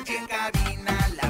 [0.00, 1.29] H en cabina, la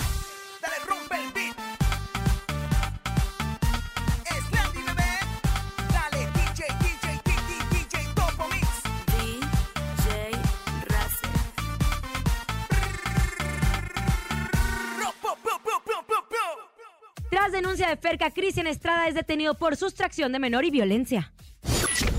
[17.91, 21.33] de Ferca, Cristian Estrada es detenido por sustracción de menor y violencia.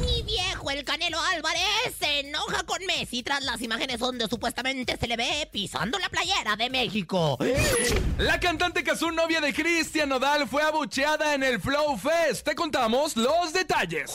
[0.01, 1.63] Mi viejo, el Canelo Álvarez,
[1.99, 6.57] se enoja con Messi tras las imágenes donde supuestamente se le ve pisando la playera
[6.57, 7.39] de México.
[8.19, 12.45] La cantante Kazú, novia de Cristian Nodal, fue abucheada en el Flow Fest.
[12.45, 14.13] Te contamos los detalles.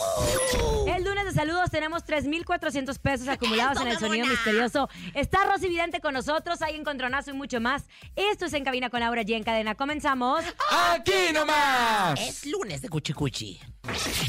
[0.96, 4.88] El lunes de saludos tenemos 3.400 pesos acumulados en el sonido misterioso.
[5.16, 7.85] Está Rosy Vidente con nosotros, hay encontronazo y mucho más.
[8.16, 9.75] Esto es En Cabina con Laura G en cadena.
[9.75, 10.44] Comenzamos.
[10.69, 12.19] ¡Aquí nomás!
[12.19, 13.59] Es lunes de Cuchicuchi.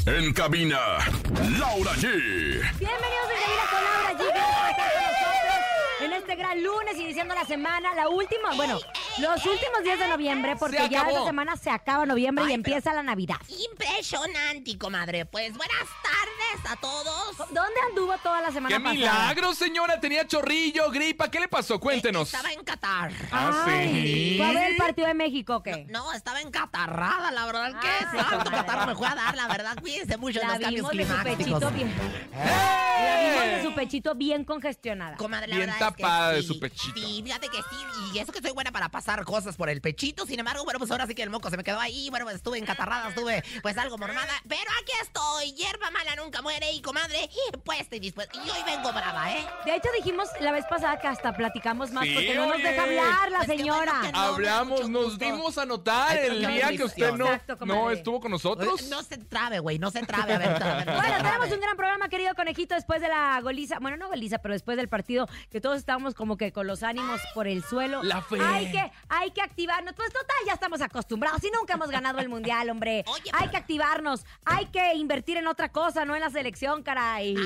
[0.07, 0.79] En cabina,
[1.59, 2.03] Laura G.
[2.79, 4.25] Bienvenidos en Cabina con Laura G.
[4.25, 8.79] Gracias por estar con nosotros en este gran lunes, iniciando la semana, la última, bueno,
[9.21, 13.03] los últimos días de noviembre, porque ya esta semana se acaba noviembre y empieza la
[13.03, 13.37] Navidad.
[13.73, 15.27] Impresionante, comadre.
[15.27, 17.37] Pues buenas tardes a todos.
[17.39, 18.95] ¿Dónde anduvo toda la semana ¡Qué pasada?
[18.95, 20.01] milagro, señora!
[20.01, 21.31] Tenía chorrillo, gripa.
[21.31, 21.79] ¿Qué le pasó?
[21.81, 22.33] Cuéntenos.
[22.33, 23.13] Estaba en Qatar.
[23.33, 24.35] Ah, Ay, sí.
[24.39, 25.87] ¿Fue a ver el partido de México o qué?
[25.89, 27.73] No, estaba encatarrada, la verdad.
[27.75, 28.51] Ah, que sí, santo.
[28.51, 29.77] Qatar me fue a dar, la verdad.
[29.81, 31.37] Cuídense mucho de La los cambios de su climáticos.
[31.37, 31.89] pechito bien.
[32.35, 33.05] ¡Eh!
[33.05, 35.17] La vimos de su pechito bien congestionada.
[35.17, 36.49] Comadre, la Bien verdad es que tapada de sí.
[36.49, 37.01] su pechito.
[37.01, 37.77] Sí, fíjate que sí.
[38.15, 40.27] Y eso que soy buena para pasar cosas por el pechito.
[40.27, 42.11] Sin embargo, bueno, pues ahora sí que el moco se me quedó ahí.
[42.11, 44.33] Bueno, pues estuve encatarrada, estuve pues algo mormada.
[44.49, 45.53] Pero aquí estoy.
[45.53, 46.71] Hierba mala nunca muere.
[46.73, 47.29] Y comadre,
[47.65, 48.37] pues estoy dispuesta.
[48.45, 49.47] Y hoy vengo brava, ¿eh?
[49.65, 52.83] De hecho, dijimos la vez pasada que hasta platicamos más Sí, porque no nos deja
[52.83, 53.93] hablar la Pues señora.
[53.93, 54.19] bueno que no.
[54.19, 55.25] Hablamos, nos gusto.
[55.25, 58.83] dimos a notar Ay, el día que usted no, Exacto, no estuvo con nosotros.
[58.89, 59.79] No se trabe, güey.
[59.79, 60.35] No se trabe.
[60.35, 61.23] A ver, a ver, Bueno, trabe.
[61.25, 63.79] tenemos un gran programa, querido conejito, después de la goliza.
[63.81, 67.21] Bueno, no goliza, pero después del partido, que todos estábamos como que con los ánimos
[67.35, 68.03] por el suelo.
[68.03, 68.39] La fe.
[68.41, 69.95] Hay que, hay que activarnos.
[69.95, 71.43] Pues total, ya estamos acostumbrados.
[71.45, 73.05] Y nunca hemos ganado el mundial, hombre.
[73.07, 74.25] Oye, hay que activarnos.
[74.45, 77.37] Hay que invertir en otra cosa, no en la selección, caray.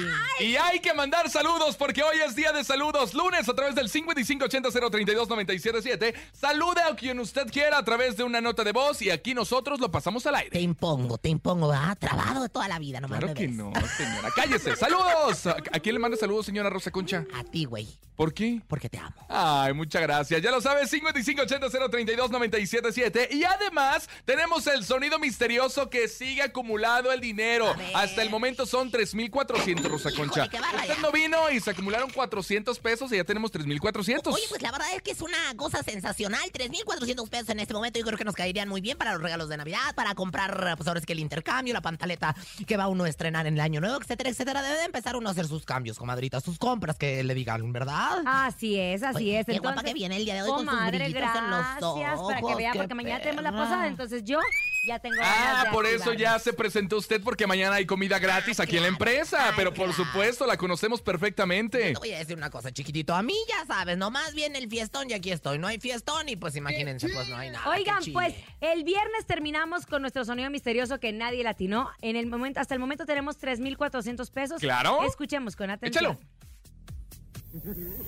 [0.41, 3.15] Y hay que mandar saludos porque hoy es día de saludos.
[3.15, 6.15] Lunes a través del 5580-032-977.
[6.33, 9.81] Salude a quien usted quiera a través de una nota de voz y aquí nosotros
[9.81, 10.61] lo pasamos al Te aire.
[10.61, 11.97] impongo, te impongo, ¿verdad?
[11.99, 13.57] Trabado de toda la vida, nomás Claro me que ves.
[13.57, 14.29] no, señora.
[14.35, 14.77] Cállese.
[14.83, 15.47] ¡Saludos!
[15.47, 17.25] ¿A a quién le manda saludos, señora Rosa Concha?
[17.35, 17.89] A ti, güey.
[18.17, 18.61] ¿Por qué?
[18.69, 19.15] Porque te amo.
[19.29, 20.41] Ay, muchas gracias.
[20.43, 20.89] Ya lo sabes,
[21.35, 23.33] 5580-032-977.
[23.33, 27.75] Y además, tenemos el sonido misterioso que sigue acumulado el dinero.
[27.95, 30.45] Hasta el momento son 3,400, Rosa Híjole, Concha.
[30.45, 34.35] Usted no vino y se acumularon 400 pesos y ya tenemos 3,400.
[34.35, 36.43] Oye, pues la verdad es que es una cosa sensacional.
[36.53, 37.99] 3,400 pesos en este momento.
[37.99, 40.87] Yo creo que nos caerían muy bien para los regalos de Navidad, para comprar, pues
[40.89, 42.35] ahora es que el intercambio, la pantaleta
[42.67, 44.63] que va uno a estrenar en el año nuevo, etcétera, etcétera.
[44.63, 48.23] Debe de empezar uno a hacer sus cambios, comadrita, sus compras que le digan, ¿verdad?
[48.27, 49.47] Así es, así Oye, es.
[49.47, 50.75] qué guapa Entonces, que viene el día de hoy con sus
[51.23, 53.87] en los gracias, para que vea, porque mañana tenemos la posada.
[53.87, 54.39] Entonces yo
[54.87, 58.19] ya tengo ganas Ah, de por eso ya se presentó usted porque mañana hay comida
[58.19, 59.49] gratis aquí en la empresa.
[59.49, 60.05] Ay, pero por claro.
[60.05, 61.93] supuesto, la conocemos perfectamente.
[61.93, 63.15] Te voy a decir una cosa, chiquitito.
[63.15, 65.59] A mí ya sabes, nomás viene el fiestón y aquí estoy.
[65.59, 67.69] No hay fiestón y pues imagínense, pues no hay nada.
[67.69, 71.91] Oigan, pues el viernes terminamos con nuestro sonido misterioso que nadie latinó.
[72.01, 74.61] En el momento, hasta el momento tenemos 3,400 pesos.
[74.61, 75.05] Claro.
[75.05, 76.05] Escuchemos con atención.
[76.05, 76.43] Échalo.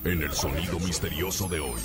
[0.05, 1.81] En el sonido misterioso de hoy.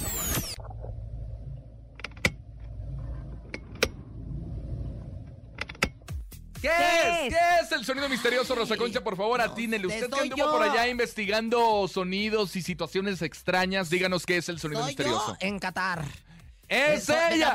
[6.61, 7.33] ¿Qué, ¿Qué es?
[7.33, 7.37] es?
[7.37, 9.01] ¿Qué es el sonido misterioso, Rosa Concha?
[9.01, 9.87] Por favor, atínele.
[9.89, 10.51] sé, Usted que anduvo yo.
[10.51, 15.37] por allá investigando sonidos y situaciones extrañas, díganos qué es el sonido Soy misterioso.
[15.39, 16.03] yo en Qatar.
[16.69, 17.53] ¡Es ella!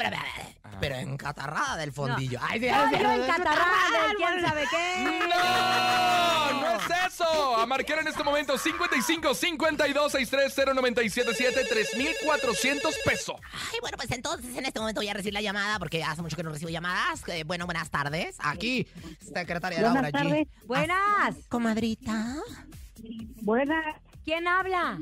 [0.64, 2.38] no, pero, encatarrada del fondillo.
[2.42, 5.04] Ay, sí, Soy ay, yo encatarrada del quién sabe qué.
[5.04, 6.60] ¡No!
[6.60, 7.56] ¡No es eso!
[7.56, 13.36] A marcar en este momento 55 52 630 977 3400 pesos.
[13.52, 16.36] Ay, bueno, pues entonces en este momento voy a recibir la llamada porque hace mucho
[16.36, 17.22] que no recibo llamadas.
[17.28, 18.36] Eh, bueno, buenas tardes.
[18.40, 18.86] Aquí,
[19.20, 20.24] secretaria Laura Buenas G.
[20.24, 20.48] tardes.
[20.66, 21.36] Buenas.
[21.48, 22.36] Comadrita.
[23.42, 23.96] Buenas.
[24.24, 24.98] ¿Quién habla?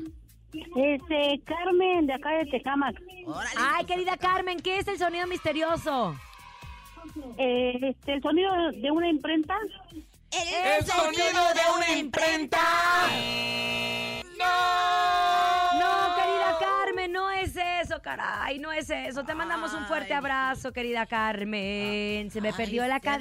[0.53, 2.95] Este, Carmen, de acá de Tecamac.
[3.25, 3.55] Órale.
[3.57, 6.15] Ay, querida Carmen, ¿qué es el sonido misterioso?
[7.37, 9.55] Eh, este, el sonido de una imprenta.
[10.31, 12.59] ¡El sonido de una imprenta!
[14.37, 14.45] No,
[18.03, 19.23] caray, no es eso.
[19.23, 20.17] Te mandamos un fuerte Ay.
[20.19, 22.29] abrazo, querida Carmen.
[22.29, 23.11] Se me Ay, perdió la Serenita.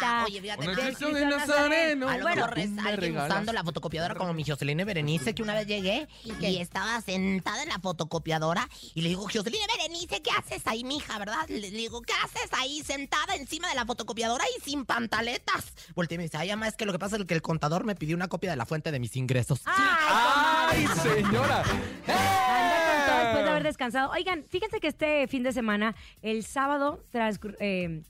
[0.00, 0.24] cadenita.
[0.24, 2.08] Oye, fíjate Con que el Cristo Cristo de Nazareno.
[2.08, 3.30] A lo Bueno, mejor es tú me alguien regalas.
[3.30, 7.68] usando la fotocopiadora como mi Jocelyn Berenice, que una vez llegué y estaba sentada en
[7.68, 11.46] la fotocopiadora y le digo, Jocelyn Berenice, ¿qué haces ahí, mija, verdad?
[11.48, 15.74] Le, digo, ¿qué haces ahí sentada encima de la fotocopiadora y sin pantaletas?
[15.94, 17.84] Volteé y me dice, ay, ama, es que lo que pasa es que el contador
[17.84, 19.60] me pidió una copia de la fuente de mis ingresos.
[19.66, 21.62] ¡Ay, señora!
[22.06, 22.73] Anda
[23.54, 24.10] haber descansado.
[24.12, 28.02] Oigan, fíjense que este fin de semana, el sábado, transcur- eh,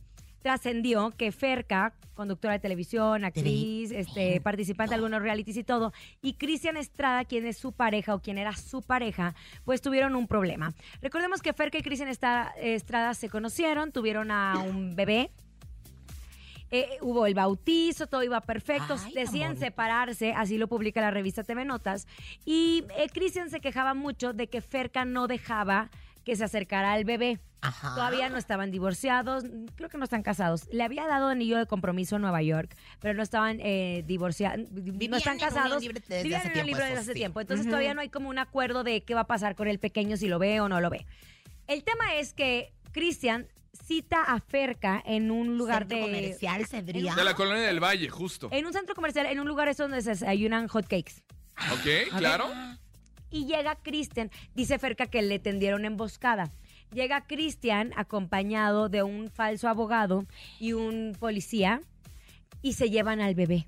[0.43, 5.93] trascendió que Ferca, conductora de televisión, actriz, este, participante de algunos realities y todo,
[6.23, 10.27] y Cristian Estrada, quien es su pareja o quien era su pareja, pues tuvieron un
[10.29, 10.75] problema.
[11.01, 15.31] Recordemos que Ferca y Cristian Estrada se conocieron, tuvieron a un bebé.
[16.75, 18.97] Eh, hubo el bautizo, todo iba perfecto.
[19.05, 22.09] Ay, Decían separarse, así lo publica la revista TV Notas.
[22.45, 25.89] Y eh, Cristian se quejaba mucho de que Ferca no dejaba
[26.25, 27.39] que se acercara al bebé.
[27.61, 27.95] Ajá.
[27.95, 29.45] Todavía no estaban divorciados,
[29.77, 30.67] creo que no están casados.
[30.73, 35.17] Le había dado anillo de compromiso en Nueva York, pero no estaban eh, divorciados, no
[35.17, 35.81] están casados.
[35.81, 37.41] desde vivían en tiempo, libre desde eso hace tiempo.
[37.41, 40.17] Entonces todavía no hay como un acuerdo de qué va a pasar con el pequeño,
[40.17, 41.07] si lo ve o no lo ve.
[41.69, 43.47] El tema es que Cristian
[43.85, 46.05] cita a Ferca en un lugar Centro de...
[46.05, 47.15] comercial, Cedric.
[47.15, 48.49] De la colonia del Valle, justo.
[48.51, 51.23] En un centro comercial, en un lugar es donde se desayunan hotcakes.
[51.73, 52.17] ¿Ok?
[52.19, 52.47] Claro.
[53.31, 56.53] Y llega Cristian, dice Ferca que le tendieron emboscada.
[56.93, 60.25] Llega Cristian acompañado de un falso abogado
[60.61, 61.81] y un policía
[62.63, 63.67] y se llevan al bebé.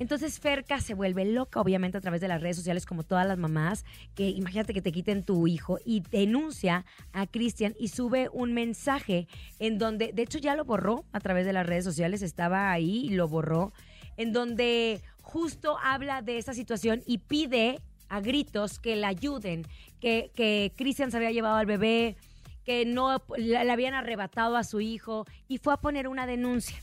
[0.00, 3.36] Entonces Ferca se vuelve loca, obviamente a través de las redes sociales, como todas las
[3.36, 8.54] mamás, que imagínate que te quiten tu hijo y denuncia a Cristian y sube un
[8.54, 12.72] mensaje en donde, de hecho ya lo borró a través de las redes sociales, estaba
[12.72, 13.74] ahí y lo borró,
[14.16, 19.66] en donde justo habla de esa situación y pide a gritos que la ayuden,
[20.00, 22.16] que, que Cristian se había llevado al bebé,
[22.64, 26.78] que no le habían arrebatado a su hijo y fue a poner una denuncia.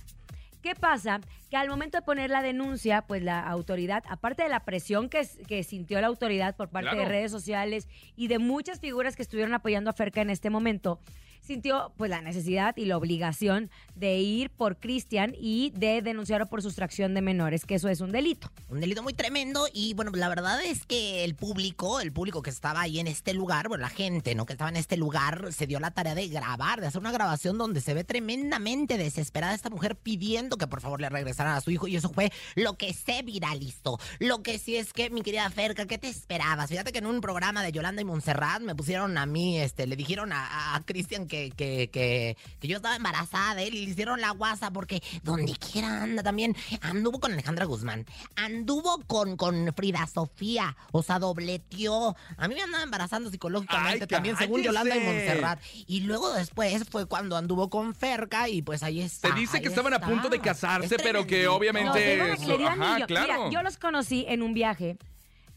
[0.68, 1.22] ¿Qué pasa?
[1.50, 5.24] Que al momento de poner la denuncia, pues la autoridad, aparte de la presión que,
[5.64, 7.04] sintió la autoridad por parte Claro.
[7.04, 7.88] de redes sociales
[8.18, 11.00] y de muchas figuras que estuvieron apoyando a Ferca en este momento,
[11.48, 16.62] sintió pues la necesidad y la obligación de ir por Cristian y de denunciarlo por
[16.62, 18.52] sustracción de menores, que eso es un delito.
[18.70, 22.50] Un delito muy tremendo y bueno, la verdad es que el público, el público que
[22.50, 24.46] estaba ahí en este lugar, bueno, la gente, ¿no?
[24.46, 27.58] Que estaba en este lugar, se dio la tarea de grabar, de hacer una grabación
[27.58, 31.72] donde se ve tremendamente desesperada esta mujer pidiendo que por favor le regresaran a su
[31.72, 34.00] hijo y eso fue lo que se viralizó.
[34.20, 36.70] Lo que sí es que, mi querida Ferca, ¿qué te esperabas?
[36.70, 39.96] Fíjate que en un programa de Yolanda y Montserrat me pusieron a mí, este, le
[39.96, 43.92] dijeron a, a Cristian que, que, que, que yo estaba embarazada de él y le
[43.92, 46.56] hicieron la guasa porque donde quiera anda también.
[46.82, 52.16] Anduvo con Alejandra Guzmán, anduvo con, con Frida Sofía, o sea, dobleteó.
[52.38, 54.62] A mí me andaba embarazando psicológicamente Ay, también, según.
[54.64, 55.60] Yolanda y Montserrat.
[55.88, 59.30] Y luego después fue cuando anduvo con Ferca y pues ahí está.
[59.30, 60.08] Se dice que estaban a está.
[60.08, 63.34] punto de casarse, Es pero que obviamente No, a- eso- ajá, claro.
[63.46, 64.98] Mira, yo los conocí en un viaje.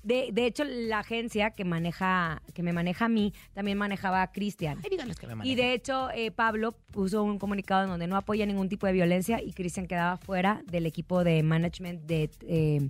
[0.02, 4.32] De, de hecho, la agencia que maneja, que me maneja a mí, también manejaba a
[4.32, 4.78] Cristian.
[4.82, 8.16] Ay, díganles que me Y de hecho, eh, Pablo puso un comunicado en donde no
[8.16, 12.88] apoya ningún tipo de violencia y Cristian quedaba fuera del equipo de management de, eh,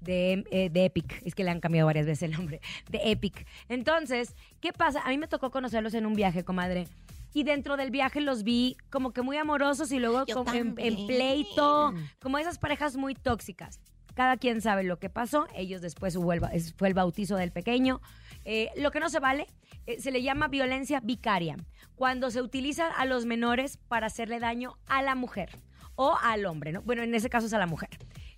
[0.00, 1.22] de, eh, de Epic.
[1.24, 2.60] Es que le han cambiado varias veces el nombre.
[2.90, 3.46] De Epic.
[3.68, 5.02] Entonces, ¿qué pasa?
[5.04, 6.86] A mí me tocó conocerlos en un viaje, comadre.
[7.34, 11.92] Y dentro del viaje los vi como que muy amorosos y luego como en, pleito,
[12.18, 13.78] como esas parejas muy tóxicas.
[14.16, 15.46] Cada quien sabe lo que pasó.
[15.54, 18.00] Ellos después fue el bautizo del pequeño.
[18.46, 19.46] Eh, lo que no se vale
[19.86, 21.58] eh, se le llama violencia vicaria.
[21.96, 25.50] Cuando se utiliza a los menores para hacerle daño a la mujer
[25.96, 26.80] o al hombre, ¿no?
[26.80, 27.90] Bueno, en ese caso es a la mujer.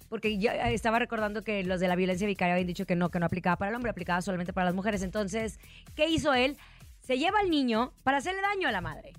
[0.08, 3.11] Porque yo eh, estaba recordando que los de la violencia vicaria habían dicho que no,
[3.11, 5.04] que no aplicaba para el hombre, aplicaba solamente para las mujeres.
[5.04, 5.61] Entonces,
[5.94, 6.56] ¿qué hizo él?
[6.99, 9.12] Se lleva al niño para hacerle daño a la madre.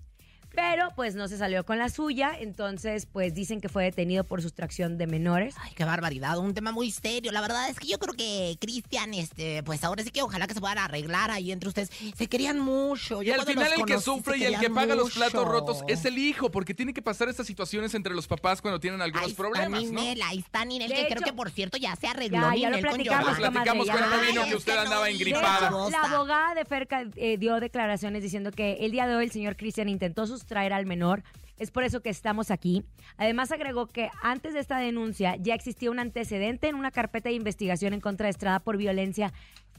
[0.55, 4.41] Pero pues no se salió con la suya, entonces pues dicen que fue detenido por
[4.41, 5.55] sustracción de menores.
[5.59, 7.31] Ay, qué barbaridad, un tema muy serio.
[7.31, 10.53] La verdad es que yo creo que Cristian, este, pues ahora sí que ojalá que
[10.53, 11.89] se puedan arreglar ahí entre ustedes.
[12.17, 13.21] Se querían mucho.
[13.21, 16.03] Y Yo al final el que sufre y el que paga los platos rotos es
[16.05, 19.33] el hijo, porque tiene que pasar estas situaciones entre los papás cuando tienen algunos Ahí
[19.33, 20.01] problemas, está ¿no?
[20.01, 22.69] Ninel, ahí está Ninel, De que creo que por cierto ya se arregló Ya, ya
[22.69, 23.43] lo Ninel con platicamos, Giovanni.
[23.43, 24.27] Lo platicamos cuando ya.
[24.27, 25.67] vino Ay, que usted no andaba engripada.
[25.67, 29.31] hecho, la abogada de Ferca eh, dio declaraciones diciendo que el día de hoy el
[29.31, 31.23] señor Cristian intentó sustraer al menor.
[31.57, 32.83] Es por eso que estamos aquí.
[33.17, 37.35] Además agregó que antes de esta denuncia ya existía un antecedente en una carpeta de
[37.35, 39.33] investigación en contra de Estrada por violencia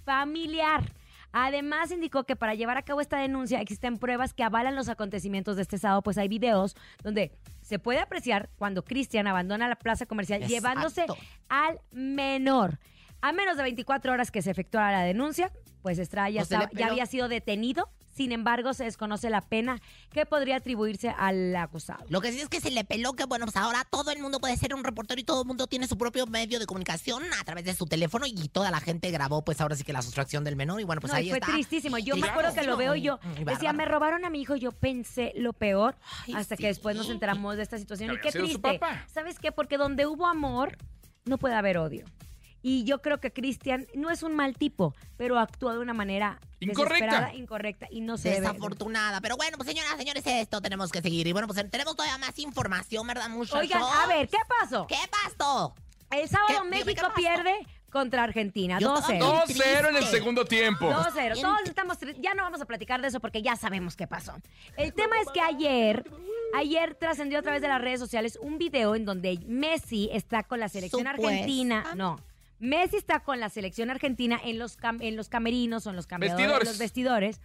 [0.05, 0.85] familiar.
[1.33, 5.55] Además indicó que para llevar a cabo esta denuncia existen pruebas que avalan los acontecimientos
[5.57, 7.31] de este sábado, pues hay videos donde
[7.63, 10.55] se puede apreciar cuando Cristian abandona la plaza comercial Exacto.
[10.55, 11.07] llevándose
[11.49, 12.81] al menor.
[13.23, 15.53] A menos de 24 horas que se efectuara la denuncia,
[15.83, 17.89] pues Estrada ya, estaba- había sido detenido.
[18.15, 19.81] Sin embargo, se desconoce la pena
[20.13, 22.05] que podría atribuirse al acusado.
[22.09, 24.41] Lo que sí es que se le peló que, bueno, pues ahora todo el mundo
[24.41, 27.45] puede ser un reportero y todo el mundo tiene su propio medio de comunicación a
[27.45, 30.45] través de su teléfono y toda la gente grabó, pues ahora sí que la sustracción
[30.45, 31.53] del menor y bueno, pues No, ahí fue está.
[31.53, 31.99] tristísimo.
[31.99, 34.41] Yo Sí, me acuerdo que lo veo y yo Mm, decía, me robaron a mi
[34.41, 34.57] hijo.
[34.57, 36.63] Yo pensé lo peor Ay, hasta sí.
[36.63, 38.13] que después nos enteramos de esta situación.
[38.13, 38.59] Y qué triste.
[38.79, 39.05] papá.
[39.13, 39.53] ¿Sabes qué?
[39.53, 40.77] Porque donde hubo amor,
[41.25, 42.05] no puede haber odio.
[42.63, 46.41] Y yo creo que Cristian no es un mal tipo, pero actúa de una manera
[46.61, 47.33] Incorrecta.
[47.35, 48.41] incorrecta y no se debe.
[48.43, 49.21] Desafortunada.
[49.21, 51.27] Pero bueno, pues señoras, señores, esto tenemos que seguir.
[51.27, 53.61] Y bueno, pues tenemos todavía más información, ¿verdad, muchachos?
[53.61, 54.87] Oigan, a ver, ¿qué pasó?
[54.87, 55.75] ¿Qué pasó?
[56.11, 56.55] El sábado ¿Qué?
[56.65, 58.79] Dime, ¿qué México pierde contra Argentina.
[58.79, 59.13] Yo 2-0.
[59.13, 60.89] estaba 2-0 en el segundo tiempo.
[60.89, 61.33] 2-0.
[61.35, 61.43] Bien.
[61.43, 61.99] Todos estamos.
[62.19, 64.35] Ya no vamos a platicar de eso porque ya sabemos qué pasó.
[64.77, 66.09] El tema es que ayer,
[66.55, 70.61] ayer trascendió a través de las redes sociales un video en donde Messi está con
[70.61, 71.29] la selección Supuesta.
[71.29, 71.93] argentina.
[71.97, 72.19] No.
[72.61, 76.07] Messi está con la selección argentina en los, cam- en los camerinos o en los
[76.07, 76.69] Vestidores.
[76.69, 77.41] los vestidores.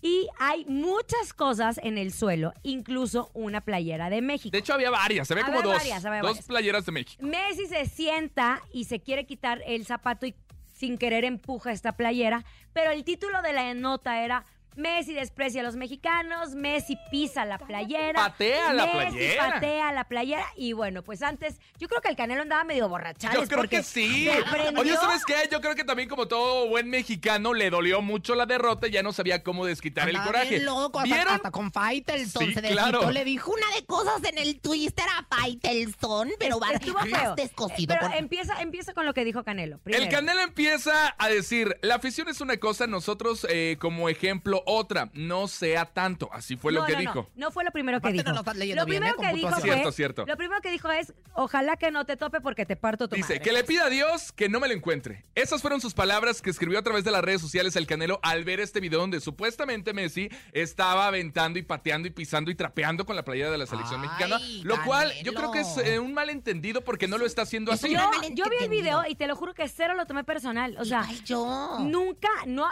[0.00, 4.50] Y hay muchas cosas en el suelo, incluso una playera de México.
[4.52, 5.78] De hecho, había varias, se ve como Había dos.
[5.78, 7.22] varias, había dos playeras de México.
[7.24, 10.34] Messi se sienta y se quiere quitar el zapato y
[10.74, 12.44] sin querer empuja esta playera,
[12.74, 14.44] pero el título de la nota era
[14.76, 18.14] Messi desprecia a los mexicanos, Messi pisa la playera.
[18.14, 19.50] Patea la Messi playera.
[19.54, 20.44] patea la playera.
[20.56, 23.40] Y bueno, pues antes, yo creo que el Canelo andaba medio borrachado.
[23.42, 24.28] Yo creo que sí.
[24.76, 25.34] Oye, ¿sabes qué?
[25.50, 29.02] Yo creo que también como todo buen mexicano le dolió mucho la derrota y ya
[29.02, 30.50] no sabía cómo desquitar el coraje.
[30.50, 31.34] bien loco, hasta, ¿Vieron?
[31.34, 32.82] hasta con Faitelson Sí, se desquitó.
[32.90, 33.10] claro.
[33.10, 37.34] Le dijo una de cosas en el Twister a Faitelson, pero va feo.
[37.36, 37.94] descosido.
[37.94, 39.78] Pero por- empieza, empieza con lo que dijo Canelo.
[39.78, 40.02] primero.
[40.04, 45.10] El Canelo empieza a decir, la afición es una cosa, nosotros eh, como ejemplo otra,
[45.14, 46.28] no sea tanto.
[46.32, 47.30] Así fue lo que no, dijo.
[47.34, 48.28] No, fue lo primero que Aparte dijo.
[48.28, 49.26] no lo estás leyendo lo bien, primero ¿eh?
[49.26, 49.74] Que dijo fue, puntuación.
[49.74, 50.26] Cierto, cierto.
[50.26, 53.34] Lo primero que dijo es, ojalá que no te tope porque te parto tu Dice,
[53.34, 53.40] madre.
[53.40, 55.24] que le pida a Dios que no me lo encuentre.
[55.34, 58.44] Esas fueron sus palabras que escribió a través de las redes sociales el Canelo al
[58.44, 63.16] ver este video donde supuestamente Messi estaba aventando y pateando y pisando y trapeando con
[63.16, 64.38] la playera de la selección Ay, mexicana.
[64.62, 67.82] Lo cual yo creo que es eh, un malentendido porque no lo está haciendo Es
[67.82, 67.94] así.
[68.34, 70.76] Yo, vi el video y te lo juro que cero lo tomé personal.
[70.78, 71.78] O sea, yo.
[71.80, 72.66] nunca, no.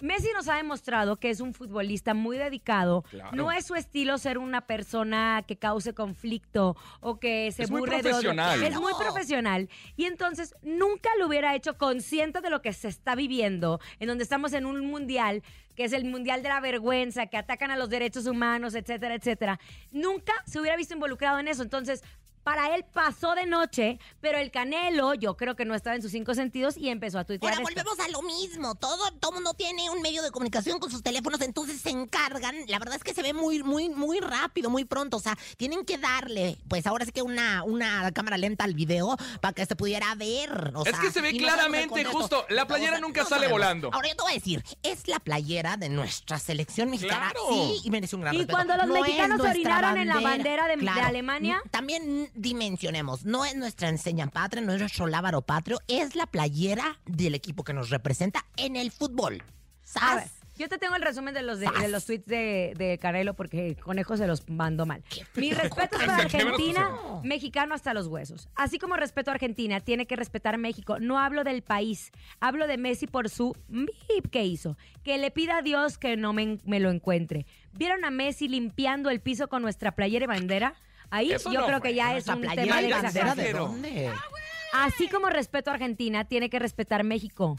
[0.00, 3.02] Messi nos ha demostrado que es un futbolista muy dedicado.
[3.10, 3.36] Claro.
[3.36, 7.80] No es su estilo ser una persona que cause conflicto o que se Es muy
[7.80, 8.32] burle de otro.
[8.34, 8.62] profesional.
[8.62, 9.68] Es muy profesional.
[9.96, 14.24] Y entonces nunca lo hubiera hecho consciente de lo que se está viviendo, en donde
[14.24, 15.42] estamos en un mundial
[15.76, 19.58] que es el mundial de la vergüenza, que atacan a los derechos humanos, etcétera, etcétera.
[19.90, 21.62] Nunca se hubiera visto involucrado en eso.
[21.62, 22.02] Entonces,
[22.50, 26.10] para él pasó de noche, pero el Canelo, yo creo que no estaba en sus
[26.10, 27.52] cinco sentidos y empezó a tuitear.
[27.52, 27.84] Ahora esto.
[27.84, 28.74] volvemos a lo mismo.
[28.74, 32.56] Todo todo mundo tiene un medio de comunicación con sus teléfonos, entonces se encargan.
[32.66, 35.84] La verdad es que se ve muy muy muy rápido, muy pronto, o sea, tienen
[35.84, 39.76] que darle, pues ahora sí que una una cámara lenta al video para que se
[39.76, 43.28] pudiera ver, o Es sea, que se ve no claramente, justo, la playera nunca no
[43.28, 43.60] sale sabemos.
[43.60, 43.90] volando.
[43.92, 47.30] Ahora yo te voy a decir, es la playera de nuestra selección mexicana.
[47.30, 47.46] Claro.
[47.48, 48.56] Sí, y merece un gran Y respeto.
[48.56, 51.62] cuando los mexicanos orinaron en la bandera de- de Alemania.
[51.70, 56.98] También dimensionemos, no es nuestra enseña patria, no es nuestro lábaro patrio, es la playera
[57.06, 59.42] del equipo que nos representa en el fútbol.
[59.82, 60.30] ¿Sabes?
[60.56, 63.76] Yo te tengo el resumen de los, de, de los tweets de, de Canelo porque
[63.76, 65.02] Conejo se los mandó mal.
[65.34, 66.90] Mi respeto es para ¿Qué me lo Argentina,
[67.24, 68.46] mexicano hasta los huesos.
[68.56, 70.98] Así como respeto a Argentina, tiene que respetar México.
[71.00, 74.76] No hablo del país, hablo de Messi por su mip que hizo.
[75.02, 77.46] Que le pida a Dios que no me, me lo encuentre.
[77.72, 80.74] ¿Vieron a Messi limpiando el piso con nuestra playera y bandera?
[81.10, 81.90] Ahí Eso yo no creo fue.
[81.90, 83.58] que ya es un tema de bandera, ¿de exageración.
[83.58, 84.10] dónde?
[84.72, 87.56] Así como respeto a Argentina, tiene que respetar México.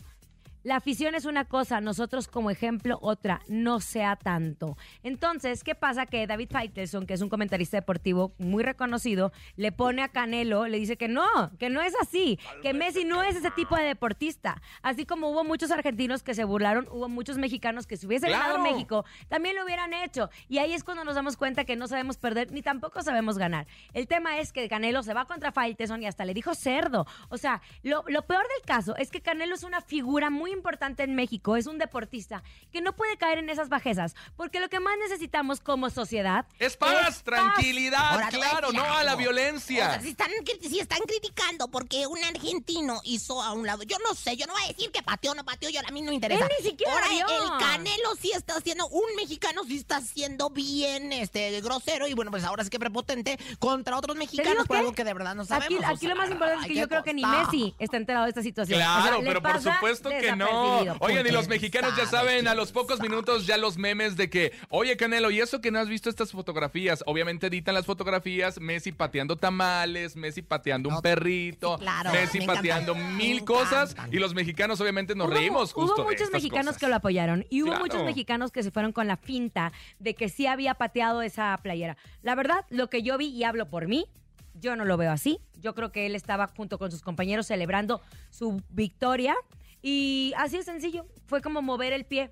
[0.63, 4.77] La afición es una cosa, nosotros como ejemplo otra, no sea tanto.
[5.01, 6.05] Entonces, ¿qué pasa?
[6.05, 10.77] Que David Faitelson, que es un comentarista deportivo muy reconocido, le pone a Canelo, le
[10.77, 11.25] dice que no,
[11.57, 14.61] que no es así, que Messi no es ese tipo de deportista.
[14.83, 18.55] Así como hubo muchos argentinos que se burlaron, hubo muchos mexicanos que si hubiese ganado
[18.55, 18.63] Claro.
[18.63, 20.29] México, también lo hubieran hecho.
[20.47, 23.65] Y ahí es cuando nos damos cuenta que no sabemos perder ni tampoco sabemos ganar.
[23.93, 27.05] El tema es que Canelo se va contra Faitelson y hasta le dijo cerdo.
[27.29, 31.03] O sea, lo, lo peor del caso es que Canelo es una figura muy importante
[31.03, 34.79] en México, es un deportista que no puede caer en esas bajezas, porque lo que
[34.79, 39.11] más necesitamos como sociedad Es paz, tranquilidad, claro, no a la.
[39.13, 39.91] O violencia.
[39.91, 40.31] sea, si, están,
[40.61, 44.53] si están criticando porque un argentino hizo a un lado, yo no sé, yo no
[44.53, 46.45] voy a decir que pateó o no pateó, yo a mí no me interesa.
[46.45, 47.25] Él ni siquiera Ahora, vio.
[47.27, 52.31] el Canelo sí está haciendo, un mexicano sí está haciendo bien este grosero y bueno,
[52.31, 55.45] pues ahora sí que prepotente contra otros mexicanos por que algo que de verdad no
[55.45, 55.83] sabemos.
[55.83, 57.21] Aquí, o aquí sea, lo más importante es que yo creo que ni.
[57.25, 58.79] Messi está enterado de esta situación.
[58.81, 60.95] O Claro, sea, pero por supuesto que no.
[60.99, 64.29] Oigan, y los mexicanos ya sabe, saben, a los pocos minutos ya los memes de
[64.29, 67.03] que, oye, Canelo, ¿y eso que no has visto estas fotografías?
[67.07, 72.91] Obviamente editan las fotografías, Messi pateando tamales, Messi pateando un perrito, claro, Messi me pateando
[72.93, 76.33] encantan, mil cosas, y los mexicanos obviamente nos Hubo- reímos justo Hubo de muchos estas
[76.33, 76.79] mexicanos cosas.
[76.79, 77.85] que lo apoyaron y hubo Claro.
[77.85, 81.97] muchos mexicanos que se fueron con la finta de que sí había pateado esa playera.
[82.21, 84.05] La verdad, lo que yo vi y hablo por mí,
[84.53, 85.39] yo no lo veo así.
[85.59, 89.35] Yo creo que él estaba junto con sus compañeros celebrando su victoria
[89.81, 91.05] y así de sencillo.
[91.27, 92.31] Fue como mover el pie.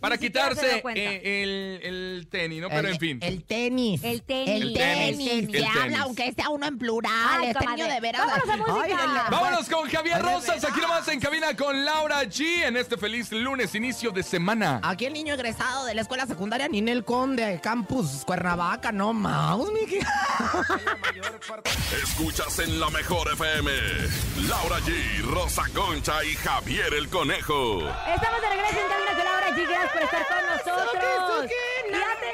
[0.00, 2.68] Para quitarse eh, el, el tenis, ¿no?
[2.68, 3.18] Pero el, en fin.
[3.22, 4.02] El tenis.
[4.04, 4.48] El tenis.
[4.48, 5.50] El El tenis.
[5.50, 7.12] Se el habla, aunque sea uno en plural.
[7.14, 8.26] Ay, este niño de veras.
[8.26, 8.98] Vámonos a música.
[9.00, 12.96] Ay, Vámonos con Javier Ay, Rosas, aquí nomás en cabina con Laura G en este
[12.96, 14.80] feliz lunes, inicio de semana.
[14.82, 19.98] Aquí el niño egresado de la escuela secundaria Ninel Conde, campus Cuernavaca, no mames, Miki.
[22.02, 23.70] Escuchas en la mejor FM.
[24.48, 27.80] Laura G, Rosa Concha y Javier el Conejo.
[27.88, 29.66] Estamos de regreso en Cabina con Laura G.
[29.68, 31.50] Gracias por estar con nosotros.
[31.50, 31.58] Y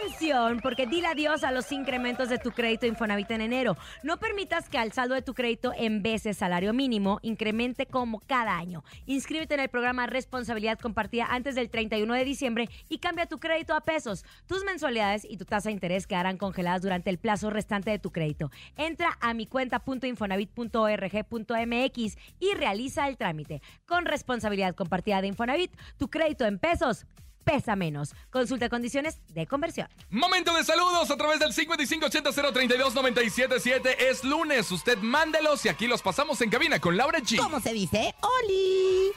[0.05, 3.77] atención, porque dile adiós a los incrementos de tu crédito Infonavit en enero.
[4.03, 8.57] No permitas que al saldo de tu crédito en veces salario mínimo incremente como cada
[8.57, 8.83] año.
[9.07, 13.75] Inscríbete en el programa Responsabilidad Compartida antes del 31 de diciembre y cambia tu crédito
[13.75, 14.25] a pesos.
[14.47, 18.11] Tus mensualidades y tu tasa de interés quedarán congeladas durante el plazo restante de tu
[18.11, 18.51] crédito.
[18.77, 23.63] Entra a mi cuenta.infonavit.org.mx y realiza el trámite.
[23.87, 27.07] Con responsabilidad compartida de Infonavit, tu crédito en pesos
[27.45, 28.17] pesa menos.
[28.31, 29.87] Consulta condiciones de conversión.
[30.11, 33.97] Momento de saludos a través del 5580-032-977.
[33.99, 37.37] Es lunes, usted mándelos y aquí los pasamos en cabina con Laura G.
[37.37, 38.13] ¿Cómo se dice?
[38.21, 39.13] ¡Oli!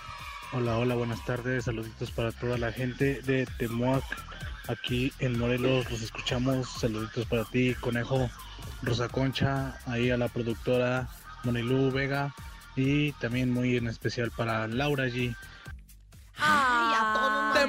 [0.53, 1.65] Hola, hola, buenas tardes.
[1.65, 4.03] Saluditos para toda la gente de Temuac.
[4.67, 6.69] Aquí en Morelos los escuchamos.
[6.79, 8.29] Saluditos para ti, Conejo,
[8.81, 11.07] Rosa Concha, ahí a la productora
[11.43, 12.33] Monilú Vega
[12.75, 15.35] y también muy en especial para Laura G.
[16.37, 16.76] Ay, a todos nos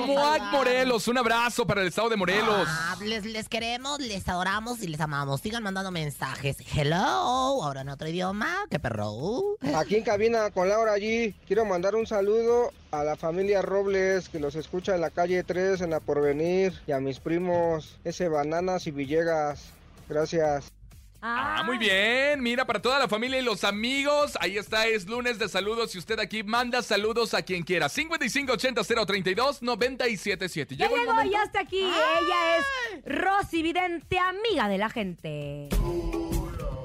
[0.07, 0.43] Temuac.
[0.53, 1.09] Morelos.
[1.09, 2.69] Un abrazo para el estado de Morelos.
[2.69, 5.41] Ah, les, les queremos, les adoramos y les amamos.
[5.41, 6.57] Sigan mandando mensajes.
[6.75, 8.55] Hello, ahora en otro idioma.
[8.71, 9.57] ¡Qué perro!
[9.75, 14.41] Aquí en cabina con Laura allí, quiero mandar un saludo a la familia Robles que
[14.41, 18.87] los escucha en la calle 3 en la Porvenir y a mis primos ese Bananas
[18.87, 19.71] y Villegas.
[20.09, 20.73] Gracias.
[21.21, 22.41] Ah, muy bien.
[22.41, 25.95] Mira, para toda la familia y los amigos, ahí está, es lunes de saludos.
[25.95, 27.89] Y usted aquí manda saludos a quien quiera.
[27.89, 30.77] 5580-032-977.
[30.77, 31.81] Ya Llegó ya está aquí.
[31.81, 32.65] Ella es
[33.05, 35.69] Rosy Vidente, amiga de la gente.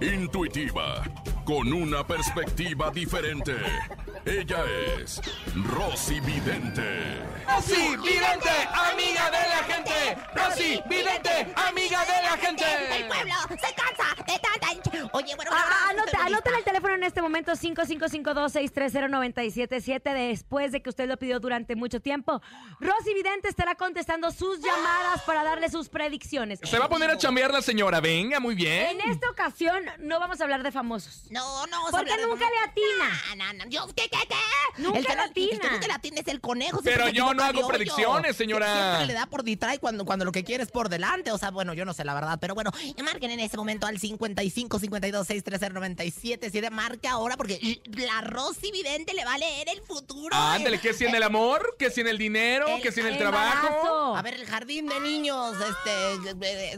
[0.02, 1.04] Intuitiva,
[1.46, 3.56] con una perspectiva diferente.
[4.26, 4.64] Ella
[5.02, 5.20] es
[5.54, 7.20] Rosy Vidente.
[7.46, 10.16] Rosy Vidente, amiga de la gente.
[10.34, 12.64] Rosy Vidente, amiga de la gente.
[13.00, 14.68] El pueblo se cansa de tanta...
[15.12, 15.52] Oye, bueno...
[15.54, 21.42] Ah, anota, anota el teléfono en este momento 5552-630-977 después de que usted lo pidió
[21.42, 22.42] durante mucho tiempo.
[22.80, 26.62] Rosy Vidente estará contestando sus llamadas para darle sus predicciones.
[26.64, 28.00] Se va a poner a chambear la señora.
[28.00, 29.02] Venga, muy bien.
[29.02, 31.26] En esta ocasión no vamos a hablar de famosos.
[31.30, 33.10] No, no, Porque nunca le atina.
[33.36, 34.13] No, no, no, yo, ¿qué, qué, qué?
[34.78, 35.72] Nunca el que le no- el que atina.
[35.72, 36.82] nunca le atina es el conejo.
[36.84, 38.96] Pero yo no hago predicciones, señora.
[38.96, 41.32] Siempre le da por detrás cuando, cuando lo que quiere es por delante.
[41.32, 42.40] O sea, bueno, yo no sé la verdad.
[42.42, 42.72] Pero bueno,
[43.04, 46.72] marquen en ese momento al 55 52630977.
[46.72, 50.36] Marca ahora porque la Rosy Vidente le va a leer el futuro.
[50.36, 51.76] Ándale, ¿qué si en el amor?
[51.78, 52.66] ¿Qué si en el dinero?
[52.82, 54.16] ¿Qué si en el trabajo?
[54.16, 56.14] A ver, el jardín de niños, este.
[56.32, 56.78] eh, eh,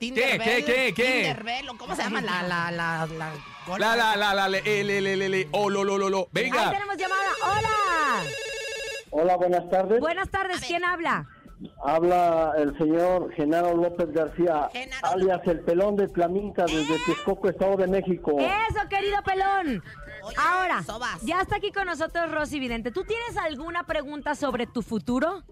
[0.00, 1.04] ¿Qué, qué, qué, qué?
[1.04, 2.20] Tinderbell, ¿o ¿cómo se llama?
[2.22, 3.32] La, la, la, la.
[3.76, 6.18] La, la, la, la, le, eh, le, le, le, le, oh, lo, lo, lo, lo.
[6.34, 6.70] Ahí Venga.
[6.70, 7.22] tenemos llamada.
[7.44, 8.30] ¡Hola!
[9.10, 10.00] Hola, buenas tardes.
[10.00, 11.26] Buenas tardes, ¿quién habla?
[11.84, 15.08] Habla el señor Genaro López García, Genaro.
[15.08, 18.36] alias el pelón de Flaminca desde Texcoco, Estado de México.
[18.38, 19.82] Eso, querido pelón.
[20.22, 21.20] Oye, Ahora, sobas.
[21.22, 22.92] ya está aquí con nosotros Rosy Vidente.
[22.92, 25.42] ¿Tú tienes alguna pregunta sobre tu futuro?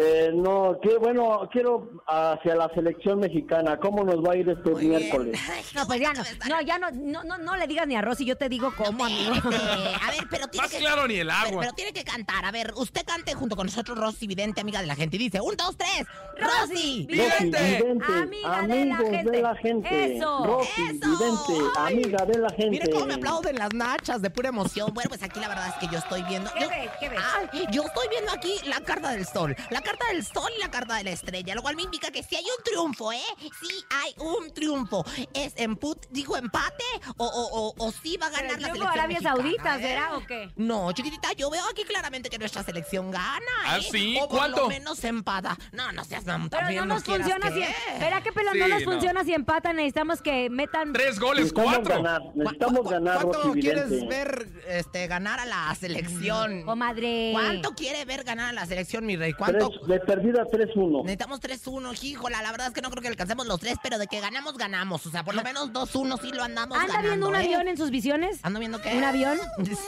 [0.00, 3.78] Eh, no, que bueno, quiero hacia la selección mexicana.
[3.78, 5.40] ¿Cómo nos va a ir este Muy miércoles?
[5.52, 6.22] Ay, qué No, pues ya no.
[6.22, 6.48] está.
[6.48, 9.04] No, ya no, no, no, no le digas ni a Rosy, yo te digo cómo,
[9.04, 9.32] amigo.
[9.34, 10.78] A ver, pero tiene Más que.
[10.78, 11.60] claro ni el agua.
[11.62, 12.44] pero tiene que cantar.
[12.44, 15.16] A ver, usted cante junto con nosotros, Rosy Vidente, amiga de la gente.
[15.16, 16.06] Y dice: un, dos, tres.
[16.38, 17.06] ¡Rosy!
[17.08, 17.58] Vidente.
[17.58, 19.30] Amiga de la amigos gente.
[19.32, 20.16] de la gente.
[20.16, 20.44] Eso.
[20.46, 21.18] Rosy, Eso.
[21.18, 21.94] vidente, Ay.
[21.94, 22.70] amiga de la gente.
[22.70, 24.92] Mire cómo me aplauden las nachas de pura emoción.
[24.94, 26.50] Bueno, pues aquí la verdad es que yo estoy viendo.
[26.54, 26.90] ¿Qué yo, ves?
[27.00, 27.18] ¿Qué ves?
[27.52, 29.56] Ay, yo estoy viendo aquí la carta del sol.
[29.70, 31.54] La carta del sol y la carta de la estrella.
[31.54, 33.22] Lo cual me indica que si hay un triunfo, ¿eh?
[33.60, 35.04] Sí hay un triunfo.
[35.34, 36.84] ¿Es emput, digo empate?
[37.16, 39.76] ¿O, o, o, o sí va a ganar Pero la el selección Arabia mexicana, Saudita,
[39.78, 39.82] eh?
[39.82, 40.50] ¿será o qué?
[40.56, 43.40] No, chiquitita, yo veo aquí claramente que nuestra selección gana.
[43.64, 43.88] ¿Ah, ¿eh?
[43.90, 44.16] sí?
[44.20, 44.60] O por ¿Cuánto?
[44.62, 45.56] lo menos empata.
[45.72, 47.60] No, no seas mam, Pero también no nos funciona si.
[47.60, 48.54] que- ¿Verá que pelón?
[48.54, 48.90] Sí, no nos no.
[48.92, 49.76] funciona si empatan.
[49.76, 50.92] Necesitamos que metan.
[50.92, 52.02] Tres goles, Necesitamos cuatro.
[52.02, 56.62] ganar, ¿Cu- necesitamos cu- ganar, ¿Cuánto quieres ver este, ganar a la selección?
[56.64, 57.30] Comadre.
[57.32, 59.32] ¿Cuánto quiere ver ganar a la selección, mi rey?
[59.32, 59.70] ¿Cuánto?
[59.86, 61.02] De perdida 3-1.
[61.02, 64.06] Necesitamos 3-1, híjola, la verdad es que no creo que alcancemos los tres, pero de
[64.06, 65.06] que ganamos, ganamos.
[65.06, 67.38] O sea, por lo menos 2-1 sí lo andamos ¿Anda ganando, viendo un ¿eh?
[67.38, 68.40] avión en sus visiones?
[68.42, 68.96] ¿Ando viendo qué?
[68.96, 69.38] ¿Un avión?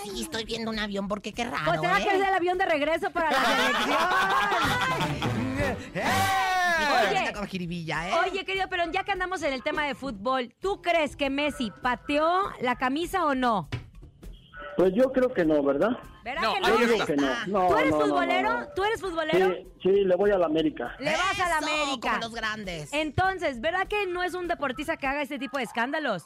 [0.04, 2.04] Sí, estoy viendo un avión, porque qué raro, Pues será ¿eh?
[2.04, 3.98] que es el avión de regreso para la selección.
[5.90, 7.20] Oye.
[7.20, 7.32] Oye.
[7.32, 8.12] Con jiribilla, ¿eh?
[8.26, 11.72] Oye, querido Pelón, ya que andamos en el tema de fútbol, ¿tú crees que Messi
[11.82, 13.68] pateó la camisa o no?
[14.80, 15.90] Pues yo creo que no, ¿verdad?
[16.24, 16.78] ¿Verdad No, que ahí no?
[16.86, 17.06] Yo está.
[17.06, 17.46] que no.
[17.48, 18.60] no ¿Tú eres no, no, no, futbolero?
[18.60, 18.66] no.
[18.74, 19.54] ¿Tú eres futbolero?
[19.54, 20.96] Sí, sí, le voy a la América.
[20.98, 22.08] Le vas a la América.
[22.12, 22.90] Como los grandes.
[22.94, 26.24] Entonces, ¿verdad que no es un deportista que haga este tipo de escándalos?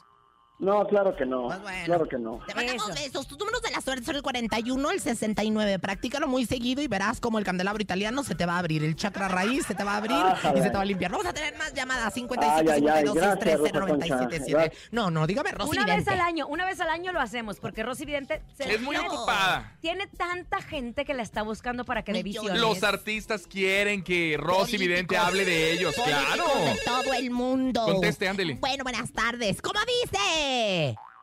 [0.61, 1.47] No, claro que no.
[1.49, 1.85] Pues bueno.
[1.85, 2.40] Claro que no.
[2.47, 3.03] Te mandamos Eso.
[3.03, 3.27] besos.
[3.27, 5.79] Tus números de la suerte son el 41, el 69.
[5.81, 8.85] Practícalo muy seguido y verás como el candelabro italiano se te va a abrir.
[8.85, 10.61] El chakra raíz se te va a abrir Ájale.
[10.61, 11.11] y se te va a limpiar.
[11.11, 12.14] Vamos a tener más llamadas.
[12.14, 14.07] 55 Ay, ay, ay, 52 gracias, 63 Rosa Concha.
[14.07, 14.53] 977.
[14.53, 14.93] Gracias.
[14.93, 16.11] No, no, dígame Rosy una vez Vidente.
[16.12, 19.11] al año, una vez al año lo hacemos, porque Rosy Vidente se Es muy tiene-
[19.12, 19.77] ocupada.
[19.81, 22.53] Tiene tanta gente que la está buscando para que dé Millones.
[22.53, 22.61] visiones.
[22.81, 24.79] Los artistas quieren que Rosy Políticos.
[24.87, 26.45] Vidente hable de ellos, claro.
[26.45, 27.85] Políticos de todo el mundo.
[27.85, 28.55] Conteste, ándele.
[28.61, 29.61] Bueno, buenas tardes.
[29.61, 30.43] ¿Cómo dice?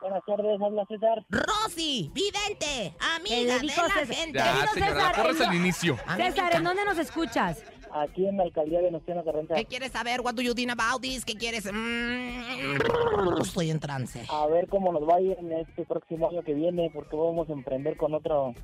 [0.00, 1.24] Buenas tardes, habla César.
[1.30, 4.06] Rosy, vidente, amiga de la César.
[4.08, 4.38] gente.
[4.38, 5.96] Ya, Querido señora, César, corres al inicio.
[6.16, 7.62] César, ¿en dónde nos escuchas?
[7.94, 9.54] Aquí en la alcaldía de Venustiano Carranza.
[9.54, 10.22] ¿Qué quieres saber?
[10.22, 11.24] What do you think about this?
[11.24, 11.70] ¿Qué quieres?
[11.72, 14.24] Mm, estoy en trance.
[14.30, 17.48] A ver cómo nos va a ir en este próximo año que viene, porque vamos
[17.50, 18.54] a emprender con otro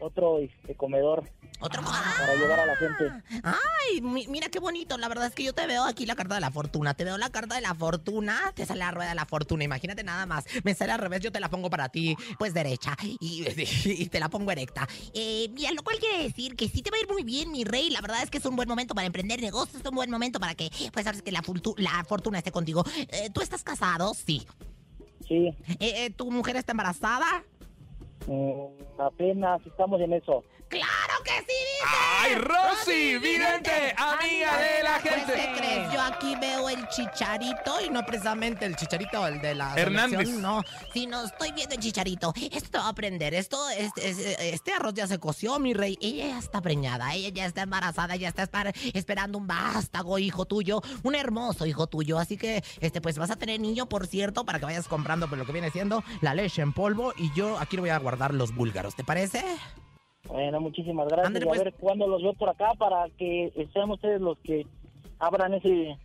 [0.00, 1.24] otro este, comedor
[1.60, 1.82] Otro.
[1.82, 3.04] para ayudar a la gente.
[3.42, 4.96] Ay, mi- mira qué bonito.
[4.98, 6.94] La verdad es que yo te veo aquí la carta de la fortuna.
[6.94, 8.52] Te veo la carta de la fortuna.
[8.54, 9.64] Te sale la rueda de la fortuna.
[9.64, 10.44] Imagínate nada más.
[10.64, 11.20] Me sale al revés.
[11.20, 12.96] Yo te la pongo para ti, pues derecha.
[13.20, 13.44] Y,
[13.84, 14.88] y te la pongo erecta.
[15.14, 17.64] Eh, mira, lo cual quiere decir que sí te va a ir muy bien, mi
[17.64, 17.90] rey.
[17.90, 19.80] La verdad es que es un buen momento para emprender negocios.
[19.82, 21.42] Es un buen momento para que, pues, sabes que la,
[21.76, 22.84] la fortuna esté contigo.
[23.08, 24.14] Eh, ¿Tú estás casado?
[24.14, 24.46] Sí.
[25.28, 25.46] Sí,
[25.78, 27.44] Eh, eh, ¿Tu mujer está embarazada?
[28.34, 30.44] Mm, apenas estamos en eso.
[30.68, 31.96] ¡Claro que sí, dice!
[32.20, 35.58] ¡Ay, Rosy Vidente, amiga de la Pues, ¿qué gente!
[35.58, 35.92] crees?
[35.92, 40.10] Yo aquí veo el chicharito y no precisamente el chicharito, el de la Hernández.
[40.20, 40.62] selección, no,
[40.92, 42.32] sino estoy viendo el chicharito.
[42.52, 43.34] Esto te va a aprender.
[43.34, 45.98] Esto, este, este, este arroz ya se coció, mi rey.
[46.00, 50.44] Ella ya está preñada, ella ya está embarazada, ya está espar- esperando un vástago hijo
[50.44, 52.16] tuyo, un hermoso hijo tuyo.
[52.20, 55.36] Así que, este, pues vas a tener niño, por cierto, para que vayas comprando pues,
[55.40, 57.12] lo que viene siendo la leche en polvo.
[57.16, 59.42] Y yo aquí le voy a guardar los búlgaros, ¿te parece?
[60.28, 61.26] Bueno, muchísimas gracias.
[61.26, 61.64] Ándale, y a pues.
[61.64, 64.66] ver cuándo los veo por acá para que sean ustedes los que
[65.18, 65.98] abran ese...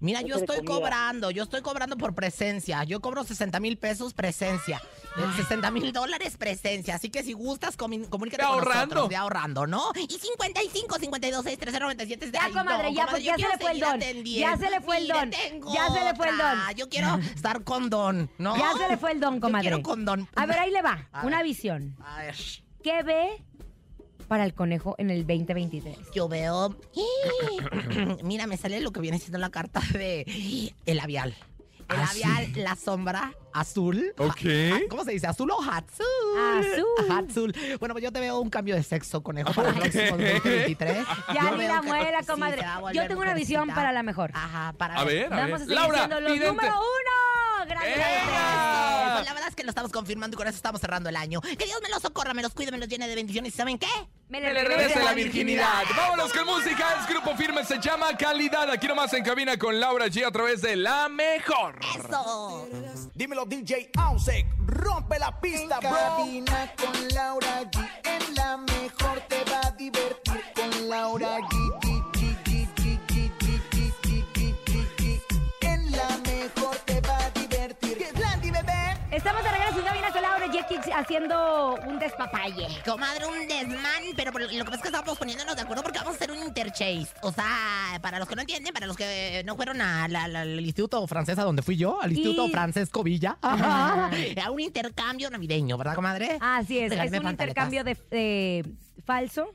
[0.00, 2.84] Mira, yo de estoy cobrando, yo estoy cobrando por presencia.
[2.84, 4.80] Yo cobro 60 mil pesos presencia.
[5.16, 6.94] Eh, 60 mil dólares presencia.
[6.94, 8.80] Así que si gustas, comi- comunícate con ahorrando.
[8.94, 9.08] nosotros.
[9.08, 9.90] De ahorrando, ¿no?
[9.96, 12.30] Y 55, 52, 6, 30, 97.
[12.32, 13.88] Ya, Ay, comadre, no, ya, comadre, yo ya se quiero le fue el don.
[13.96, 14.48] atendiendo.
[14.50, 15.30] Ya se le fue el don.
[15.74, 16.58] Ya se le fue el don.
[16.76, 18.56] Yo quiero estar con don, ¿no?
[18.56, 19.62] Ya se le fue el don, Yo comadre.
[19.68, 20.28] quiero con don.
[20.36, 21.08] A ver, ahí le va.
[21.12, 21.46] A Una ver.
[21.46, 21.96] visión.
[22.04, 22.36] A ver.
[22.84, 23.42] ¿Qué ve
[24.28, 25.96] para el conejo en el 2023?
[26.14, 26.76] Yo veo.
[28.22, 31.34] Mira, me sale lo que viene siendo la carta de el labial.
[31.88, 34.12] El Ah, labial, la sombra azul.
[34.18, 34.40] Ok.
[34.74, 35.26] Ah, ¿Cómo se dice?
[35.26, 36.04] ¿Azul o azul?
[36.38, 37.10] Azul.
[37.30, 37.54] Azul.
[37.80, 41.06] Bueno, pues yo te veo un cambio de sexo, conejo, para el próximo 2023.
[41.34, 41.68] Ya ni veo
[42.12, 42.62] la sí, comadre.
[42.92, 44.32] Yo tengo una visión para la mejor.
[44.34, 45.58] Ajá, para A ver, a Vamos a ver.
[45.60, 47.27] seguir Laura, siendo los número uno.
[49.68, 51.42] Lo estamos confirmando y con eso estamos cerrando el año.
[51.42, 53.52] Que Dios me los socorra, me los cuide, me los llene de bendiciones.
[53.52, 53.86] ¿Y saben qué?
[54.28, 55.84] Me Que le regrese la virginidad.
[55.94, 56.96] Vámonos con música.
[57.00, 58.70] Es grupo firme, se llama Calidad.
[58.70, 61.78] Aquí nomás en cabina con Laura G a través de La Mejor.
[61.96, 62.66] Eso.
[63.14, 65.90] Dímelo DJ Ausek, rompe la pista, bro.
[65.90, 71.67] Cabina con Laura G, en la mejor te va a divertir con Laura G,
[80.94, 82.66] haciendo un despapalle.
[82.84, 86.14] Comadre, un desmán, pero lo que pasa es que estamos poniéndonos de acuerdo porque vamos
[86.14, 87.08] a hacer un interchase.
[87.22, 91.38] O sea, para los que no entienden, para los que no fueron al Instituto Francés
[91.38, 94.10] a donde fui yo, al Instituto Y- Francesco Villa, a
[94.52, 96.38] un intercambio navideño, ¿verdad, comadre?
[96.40, 97.30] Así es, es un pantaletas.
[97.70, 98.64] intercambio de, de
[99.12, 99.54] falso,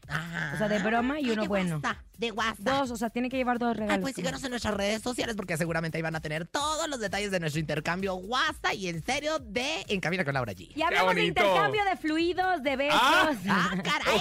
[0.53, 1.79] o sea, de broma y Ay, uno de bueno.
[2.17, 2.55] de guasa.
[2.57, 4.01] Dos, o sea, tiene que llevar dos Ay, regalos.
[4.01, 7.29] pues síganos en nuestras redes sociales porque seguramente ahí van a tener todos los detalles
[7.29, 10.71] de nuestro intercambio guasa y en serio de En Cabina con Laura G.
[10.75, 12.99] Y hablamos de intercambio de fluidos, de besos.
[12.99, 14.17] Ah, ¡Ah, caray!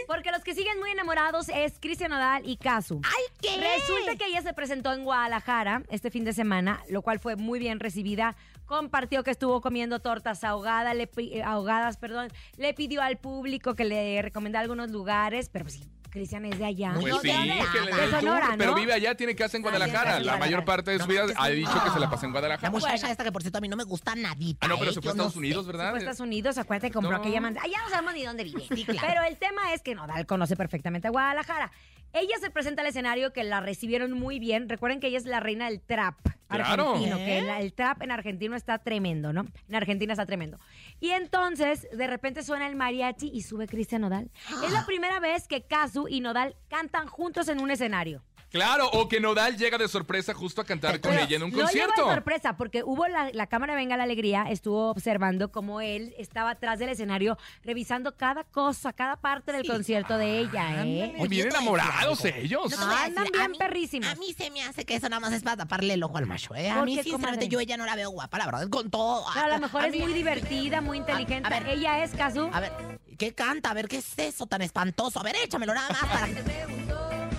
[0.00, 0.06] Ok.
[0.08, 3.02] Porque los que siguen muy enamorados es Cristian Nodal y Kazu.
[3.04, 3.60] ¡Ay, qué!
[3.60, 7.58] Resulta que ella se presentó en Guadalajara este fin de semana, lo cual fue muy
[7.58, 8.34] bien recibida.
[8.66, 12.28] Compartió que estuvo comiendo tortas ahogadas, le, eh, ahogadas, perdón.
[12.56, 16.64] Le pidió al público que le recomendara algunos lugares, pero pues sí, Cristian es de
[16.64, 16.94] allá.
[16.98, 18.76] Pues sí, bien, que le de Sonora, pero ¿no?
[18.76, 20.18] vive allá, tiene casa en Guadalajara.
[20.18, 21.52] sí, La mayor parte de su No, vida es que ha sí.
[21.54, 22.70] dicho que se la pasa en La Guadalajara.
[22.70, 24.64] muchacha esta que por cierto a mí no me gusta nadita.
[24.64, 24.94] Ah, no, pero ¿eh?
[24.94, 25.38] se fue a no Estados sé.
[25.40, 25.90] Unidos, Se ¿verdad?
[25.90, 27.16] fue a Estados Unidos, acuérdate, compró No.
[27.18, 27.60] aquella manda.
[27.62, 28.64] Allá no sabemos ni dónde vive.
[28.74, 29.06] Sí, claro.
[29.08, 31.70] Pero el tema es que Nodal conoce perfectamente a Guadalajara.
[32.14, 34.68] Ella se presenta al escenario que la recibieron muy bien.
[34.68, 36.14] Recuerden que ella es la reina del trap
[36.48, 36.90] Claro.
[36.90, 37.24] argentino, ¿Eh?
[37.24, 39.44] que la- el trap en argentino está tremendo, ¿no?
[39.68, 40.58] En Argentina está tremendo.
[41.00, 44.30] Y entonces, de repente suena el mariachi y sube Cristian Nodal.
[44.64, 48.22] Es la primera vez que Kazu y Nodal cantan juntos en un escenario.
[48.54, 51.58] Claro, o que Nodal llega de sorpresa justo a cantar con ella en un no
[51.58, 52.06] concierto.
[52.06, 56.50] de sorpresa, porque hubo la, la cámara Venga la Alegría, estuvo observando cómo él estaba
[56.50, 61.12] atrás del escenario, revisando cada cosa, cada parte del concierto de ella, ¿eh?
[61.16, 62.72] Muy bien a decir enamorados ellos.
[62.78, 64.08] A Andan a bien mí- perrísimos.
[64.08, 66.26] A mí se me hace que eso nada más es para taparle el ojo al
[66.26, 66.70] macho, ¿eh?
[66.70, 69.24] A ¿Por mí, sinceramente, yo ella no la veo guapa, la verdad, con todo.
[69.34, 71.44] Pero a lo mejor A es mí- muy divertida, muy inteligente.
[71.44, 71.66] a ver.
[71.70, 72.48] ella es Kazu.
[72.52, 72.72] A ver,
[73.18, 73.70] ¿qué canta?
[73.70, 75.18] A ver, ¿qué es eso tan espantoso?
[75.18, 76.28] A ver, échamelo nada más para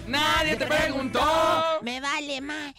[0.08, 1.20] Nadie te preguntó.
[1.82, 2.74] Me vale madre,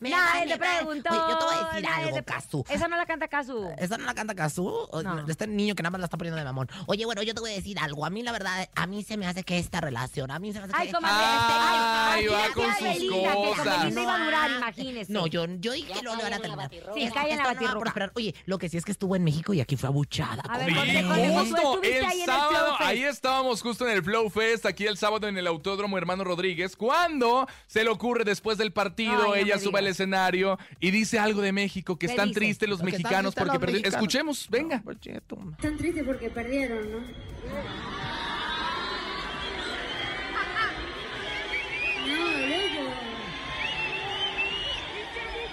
[0.00, 1.10] me Nadie vale te preguntó.
[1.10, 2.64] Oye, yo te voy a decir nadie algo, te- Casu.
[2.68, 3.68] Esa no la canta Kazu.
[3.78, 4.66] ¿Esa no la canta Cazú?
[4.90, 5.24] O- No.
[5.28, 6.68] Este niño que nada más la está poniendo de mamón.
[6.86, 8.04] Oye, bueno, yo te voy a decir algo.
[8.04, 10.58] A mí, la verdad, a mí se me hace que esta relación, a mí se
[10.58, 10.92] me hace Ay, que...
[10.94, 13.78] comadre, Ay, este, va ay, con ay, sus Belinda, que con cosas.
[13.80, 15.12] Belinda iba a durar, imagínese.
[15.12, 16.70] No, yo, yo dije que no le van a terminar.
[16.70, 17.80] Sí, cae en la esto no va a batirruca.
[17.80, 18.12] prosperar.
[18.14, 20.42] Oye, lo que sí es que estuvo en México y aquí fue abuchada.
[20.48, 25.26] A ver, justo el sábado, ahí estábamos justo en el Flow Fest, aquí el sábado
[25.28, 26.41] en el Autódromo Hermano Rodríguez,
[26.76, 31.18] cuando se le ocurre después del partido, Ay, no ella sube al escenario y dice
[31.18, 32.40] algo de México, que ¿Qué están dice?
[32.40, 33.92] tristes los mexicanos porque perdieron.
[33.92, 34.82] Escuchemos, venga.
[34.84, 35.52] Oye, toma.
[35.52, 36.98] Están tristes porque perdieron, ¿no?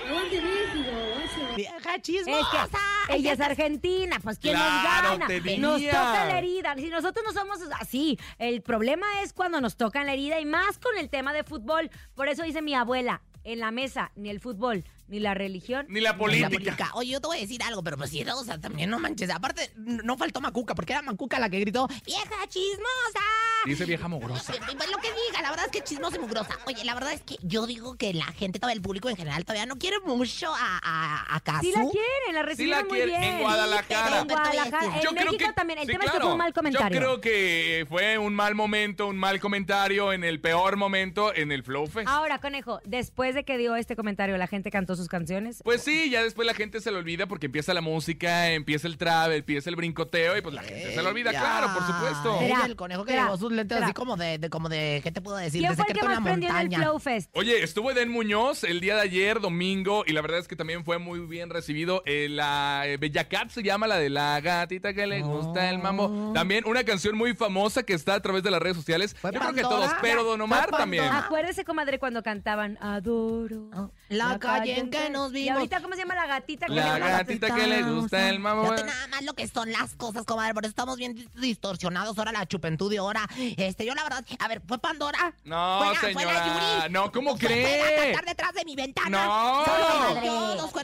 [0.10, 1.56] No, México, guacho.
[1.56, 2.50] Vieja Es chismosa.
[2.52, 2.58] que
[3.10, 5.58] ella es argentina, pues ¿quién Claro, nos gana?
[5.58, 6.76] Nos toca la herida.
[6.78, 10.78] Si nosotros no somos así, el problema es cuando nos tocan la herida y más
[10.80, 11.90] con el tema de fútbol.
[12.16, 15.86] Por eso dice mi abuela, en la mesa, ni el fútbol, ni la religión.
[15.90, 16.50] Ni la La política.
[16.50, 16.92] política.
[16.94, 19.30] Oye, yo te voy a decir algo, pero pues sí, o sea, también no manches.
[19.30, 23.20] Aparte, no faltó Macuca, porque era Macuca la que gritó, ¡vieja chismosa!
[23.66, 24.54] Dice vieja mugrosa.
[24.54, 26.58] Pues lo que diga, la verdad es que chismosa y mugrosa.
[26.66, 29.44] Oye, la verdad es que yo digo que la gente, todo el público en general,
[29.46, 31.62] todavía no quiere mucho a, a, a Cazzu.
[31.66, 33.20] Sí la quieren, la recibieron muy quieren.
[33.20, 33.34] bien.
[33.36, 34.20] En Guadalajara.
[34.22, 34.86] En Guadalajara.
[35.02, 35.80] Yo En creo México que- también.
[35.80, 36.90] El sí, tema es que fue un mal comentario.
[37.00, 41.52] Yo creo que fue un mal momento, un mal comentario en el peor momento en
[41.52, 42.08] el Flow Fest.
[42.08, 45.62] Ahora, conejo, después de que dio este comentario, la gente cantó sus canciones.
[45.64, 48.98] Pues sí, ya después la gente se le olvida porque empieza la música, empieza el
[48.98, 51.40] trap, empieza el brincoteo y pues la gente se le olvida, Ya.
[51.40, 52.40] claro, por supuesto.
[52.40, 55.12] Tra- el conejo que llevó sus lentes tra- así como de, de- como de, ¿qué
[55.12, 55.62] te puedo decir?
[55.62, 56.80] ¿Quién De fue el que en más la prendió en el.
[56.82, 57.30] Flow Fest?
[57.34, 60.84] Oye, estuvo Eden Muñoz el día de ayer, domingo, y la verdad es que también
[60.86, 62.02] fue muy bien recibido.
[62.06, 65.80] Eh, la eh, Bella Cat se llama la de la gatita que le gusta el
[65.80, 66.32] mambo.
[66.34, 69.16] También una canción muy famosa que está a través de las redes sociales.
[69.20, 71.06] Fue Yo creo que todos, pero Don Omar también.
[71.06, 73.70] Acuérdese, comadre, cuando cantaban Adoro.
[73.76, 75.58] Oh, la calle en que nos Y vimos.
[75.58, 76.66] ahorita, ¿cómo se llama la gatita?
[76.68, 78.64] que La le- gatita que le gusta el mambo.
[78.72, 80.54] Nada más lo que son las cosas, comadre.
[80.54, 82.18] Por eso estamos bien dis- distorsionados.
[82.18, 85.34] Ahora la chupentud y ahora Este, yo la verdad, a ver, fue Pandora.
[85.44, 86.80] No, Fue la- fue la señora.
[86.84, 86.94] Yuri.
[86.94, 88.16] No, ¿cómo Fue- fue cree?
[88.16, 89.26] a detrás de mi ventana.
[89.26, 89.64] No.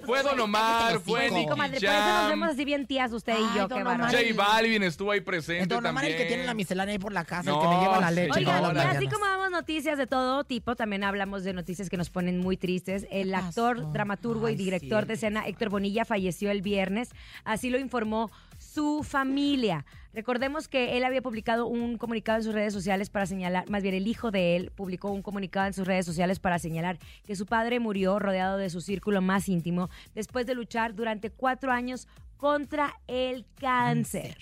[0.06, 1.30] Fue Don Omar, fue.
[1.32, 3.98] Nicky Comadre, por eso nos vemos así bien tías usted y yo, qué Omar.
[4.00, 4.18] bárbaro.
[4.18, 6.18] J Balvin estuvo ahí presente Don Omar, el también.
[6.18, 8.34] que tiene la miscelánea ahí por la casa, el que me lleva la leche.
[8.34, 8.68] señora.
[8.70, 12.40] Oigan, así como damos noticias de todo tipo, también hablamos de noticias que nos ponen
[12.40, 13.08] muy tristes.
[13.12, 15.08] El actor, dramaturgo y director sí.
[15.08, 17.10] de escena Héctor Bonilla falleció el viernes.
[17.44, 18.32] Así lo informó
[18.66, 19.86] su familia.
[20.14, 23.96] Recordemos que él había publicado un comunicado en sus redes sociales para señalar, más bien
[23.96, 27.46] el hijo de él publicó un comunicado en sus redes sociales para señalar que su
[27.46, 32.94] padre murió rodeado de su círculo más íntimo después de luchar durante cuatro años contra
[33.08, 34.38] el cáncer.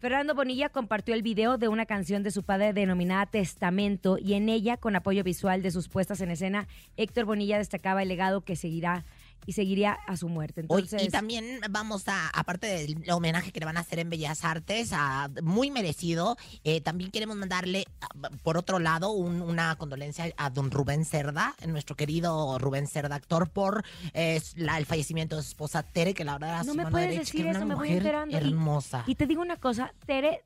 [0.00, 4.48] Fernando Bonilla compartió el video de una canción de su padre denominada Testamento y en
[4.48, 8.56] ella, con apoyo visual de sus puestas en escena, Héctor Bonilla destacaba el legado que
[8.56, 9.04] seguirá
[9.46, 10.60] y seguiría a su muerte.
[10.62, 14.44] Entonces, y también vamos a, aparte del homenaje que le van a hacer en Bellas
[14.44, 17.84] Artes, a- muy merecido, eh, también queremos mandarle,
[18.42, 23.50] por otro lado, un- una condolencia a don Rubén Cerda, nuestro querido Rubén Cerda, actor,
[23.50, 26.76] por eh, la- el fallecimiento de su esposa Tere, que la verdad era no su
[26.76, 27.88] me mano puedes derecha, decir que era eso, una me voy.
[28.30, 29.04] Y- Hermosa.
[29.06, 30.42] Y, te digo una cosa, Tere,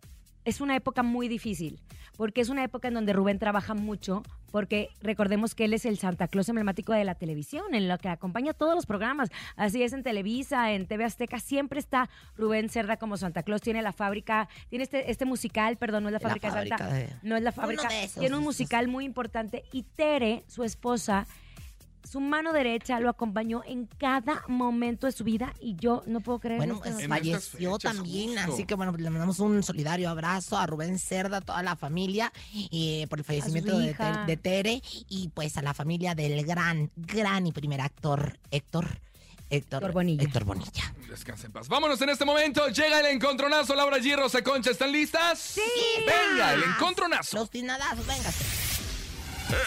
[0.47, 1.79] es una época muy difícil,
[2.17, 5.99] porque es una época en donde Rubén trabaja mucho, porque recordemos que él es el
[5.99, 9.29] Santa Claus emblemático de la televisión, en lo que acompaña todos los programas.
[9.57, 13.61] Así es en Televisa, en TV Azteca, siempre está Rubén Cerda como Santa Claus.
[13.61, 16.95] Tiene la fábrica, tiene este, este musical, perdón, no es la La fábrica, fábrica Santa,
[16.95, 19.65] de- no es la fábrica, de esos, tiene un musical muy importante.
[19.73, 21.27] Y Tere, su esposa,
[22.07, 26.39] su mano derecha lo acompañó en cada momento de su vida y yo no puedo
[26.39, 27.09] creer Bueno, pues, noticia.
[27.09, 28.53] falleció fechas, también, justo.
[28.53, 32.33] así que bueno, le mandamos un solidario abrazo a Rubén Cerda, a toda la familia,
[32.71, 37.53] eh, por el fallecimiento de, Tere y pues a la familia del gran, gran y
[37.53, 39.01] primer actor Héctor.
[39.49, 40.23] Héctor, Héctor Bonilla.
[40.25, 40.95] Héctor Bonilla.
[41.09, 41.69] Descansa en paz.
[41.69, 42.67] Vámonos en este momento.
[42.69, 43.77] Llega el encontronazo.
[43.77, 44.17] Laura G.
[44.17, 45.39] Rosa Concha, ¿están listas?
[45.39, 45.61] Sí.
[46.01, 47.37] Venga, el encontronazo.
[47.37, 48.31] Los tinadazos, venga.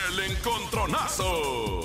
[0.10, 1.79] El encontronazo.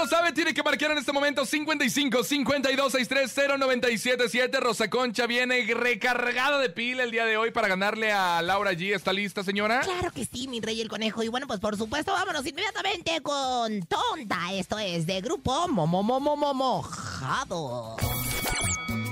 [0.00, 4.58] Lo sabe, tiene que marcar en este momento 55 52 63 0977.
[4.58, 8.94] Rosa Concha viene recargada de pila el día de hoy para ganarle a Laura G.
[8.94, 9.80] ¿Está lista, señora?
[9.80, 11.22] Claro que sí, mi rey el conejo.
[11.22, 14.54] Y bueno, pues por supuesto, vámonos inmediatamente con Tonta.
[14.54, 17.96] Esto es de grupo Momo Momo Momo Mojado.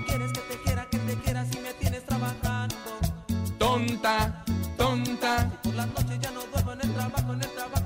[0.07, 2.75] Quieres que te quiera, que te quiera si me tienes trabajando.
[3.59, 4.43] Tonta,
[4.79, 5.51] tonta.
[5.63, 7.78] Por las noches ya no duermo en el trabajo, en el trabajo.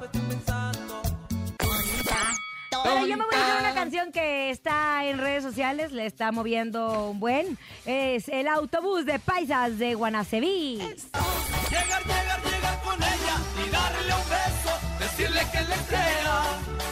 [2.82, 6.32] Pero yo me voy a hacer una canción que está en redes sociales, le está
[6.32, 7.58] moviendo un buen.
[7.86, 10.78] Es el autobús de paisas de Guanaceví.
[10.78, 16.42] Llegar, llegar, llegar con ella y darle un beso, decirle que le crea.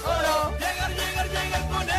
[0.05, 0.53] Oro.
[0.59, 1.90] Llegar, llegar, llegar con ella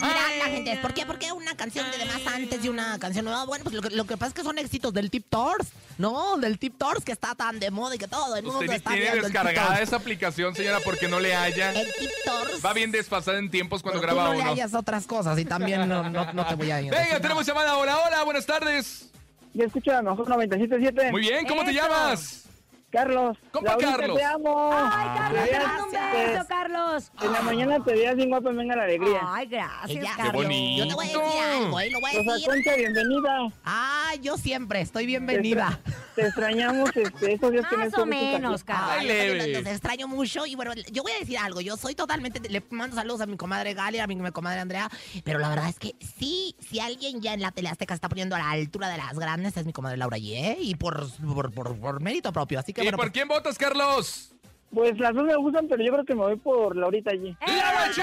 [0.00, 1.04] Y dirán la gente, ¿por qué?
[1.06, 3.44] ¿Por qué una canción de demás antes y una canción nueva?
[3.44, 6.38] Bueno, pues lo que, lo que pasa es que son éxitos del Tip Tours, ¿no?
[6.38, 8.90] Del Tip Tours que está tan de moda y que todo el mundo Usted está
[8.90, 11.72] tiene viendo el Tip descargada esa aplicación, señora, porque no le haya.
[11.72, 12.64] El Tip Tours.
[12.64, 15.44] Va bien desfasada en tiempos cuando pero tú graba no le hayas otras cosas y
[15.44, 17.76] también no, no, no te voy a Venga, tenemos llamada.
[17.76, 19.10] Hola, hola, buenas tardes.
[19.52, 21.10] Ya escucha a nosotros 97.7.
[21.10, 21.80] Muy bien, ¿cómo te Eso.
[21.80, 22.44] llamas?
[22.90, 23.36] Carlos.
[23.52, 24.16] Compa Laurita, Carlos.
[24.16, 24.70] te amo.
[24.72, 27.12] Ay, Carlos, te mando un veas- beso, Carlos.
[27.22, 29.20] En la mañana te veías bien guapa, venga la alegría.
[29.22, 30.32] Ay, gracias, Ella- Carlos.
[30.44, 30.84] bonito.
[30.84, 31.90] Yo te voy a decir algo, ¿eh?
[31.90, 32.48] Lo voy a Rosa decir.
[32.48, 33.38] Concha, bienvenida.
[33.64, 35.78] Ah, yo siempre estoy bienvenida.
[36.14, 38.64] Te extrañamos este, estos días que Más o menos,
[39.04, 39.52] leve.
[39.62, 42.96] los, extraño mucho y bueno, yo voy a decir algo, yo soy totalmente, le mando
[42.96, 44.90] saludos a mi comadre Galia, a mi comadre Andrea,
[45.24, 48.36] pero la verdad es que sí, si alguien ya en la tele azteca está poniendo
[48.36, 51.76] a la altura de las grandes es mi comadre Laura Ye, y por, por, por-
[51.78, 54.32] por mérito propio, así que ¿Y bueno, por pues, quién votas, Carlos?
[54.72, 57.36] Pues las dos me gustan, pero yo creo que me voy por Laurita allí.
[57.46, 58.02] ¡Laura G!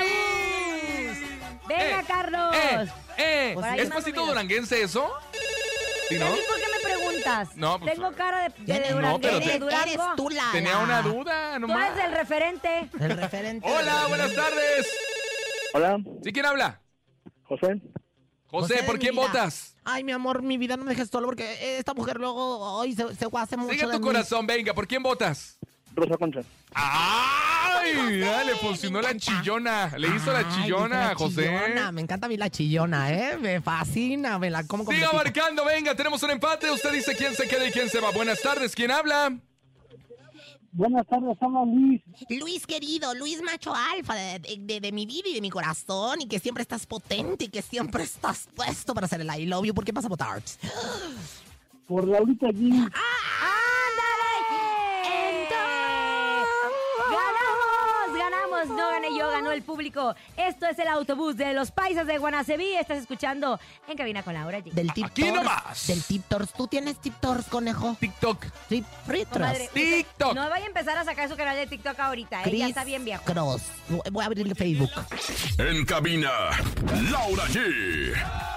[1.68, 2.56] Venga, Eh, Carlos.
[2.56, 5.10] Eh, eh, ¿Es pasito duranguense eso?
[6.10, 6.26] ¿Sí, no?
[6.28, 7.50] ¿Y por qué me preguntas?
[7.56, 9.84] No, pues, Tengo cara de, de, eres- Durango, pero de te- eres, Durango.
[9.84, 11.92] eres tú la, Tenía una duda, Tú nomás.
[11.92, 12.90] eres el referente.
[13.00, 13.68] el referente.
[13.70, 14.88] Hola, buenas tardes.
[15.74, 16.82] Hola, ¿Sí quién habla?
[17.44, 17.82] José.
[18.50, 19.24] José, José, ¿por quién vida.
[19.24, 19.76] votas?
[19.84, 23.14] Ay, mi amor, mi vida no me dejes solo porque esta mujer luego hoy se,
[23.16, 24.06] se hace mucho Sigue de tu mí.
[24.06, 25.57] corazón, venga, ¿por quién votas?
[25.98, 26.42] Rosa Concha.
[26.74, 28.20] ¡Ay!
[28.20, 29.94] Ya le funcionó la chillona.
[29.98, 31.44] Le hizo la Ay, chillona, la José.
[31.44, 33.38] chillona, Me encanta a mí la chillona, ¿eh?
[33.38, 35.24] Me fascina, me la como con Siga pepito.
[35.24, 36.70] marcando, venga, tenemos un empate.
[36.72, 38.12] Usted dice quién se queda y quién se va.
[38.12, 39.38] Buenas tardes, ¿quién habla?
[40.74, 42.02] Buenas tardes, somos Luis.
[42.40, 46.22] Luis querido, Luis macho alfa de, de- de- de mi vida y de mi corazón
[46.22, 49.66] y que siempre estás potente y que siempre estás puesto para hacer el I love
[49.66, 49.74] you.
[49.74, 50.40] ¿Por qué vas a votar?
[51.88, 52.70] Por Laurita allí.
[59.16, 60.16] Yo, ganó el público.
[60.36, 62.76] Esto es el autobús de los paisas de Guanaceví.
[62.76, 64.72] Estás escuchando en cabina con Laura G.
[64.72, 65.88] Del Tip Aquí nomás.
[65.88, 66.24] Del Tip.
[66.56, 67.14] ¿Tú tienes Tip
[67.50, 67.96] conejo?
[68.00, 68.46] TikTok.
[68.68, 68.86] Tip
[69.74, 70.36] TikTok.
[70.36, 72.44] No vaya a empezar a sacar su canal de TikTok ahorita.
[72.44, 72.58] ¿eh?
[72.58, 73.24] Ya está bien viejo.
[73.24, 73.64] Cross.
[74.12, 74.92] Voy a abrir el Facebook.
[75.58, 76.32] En cabina,
[77.12, 78.14] Laura G.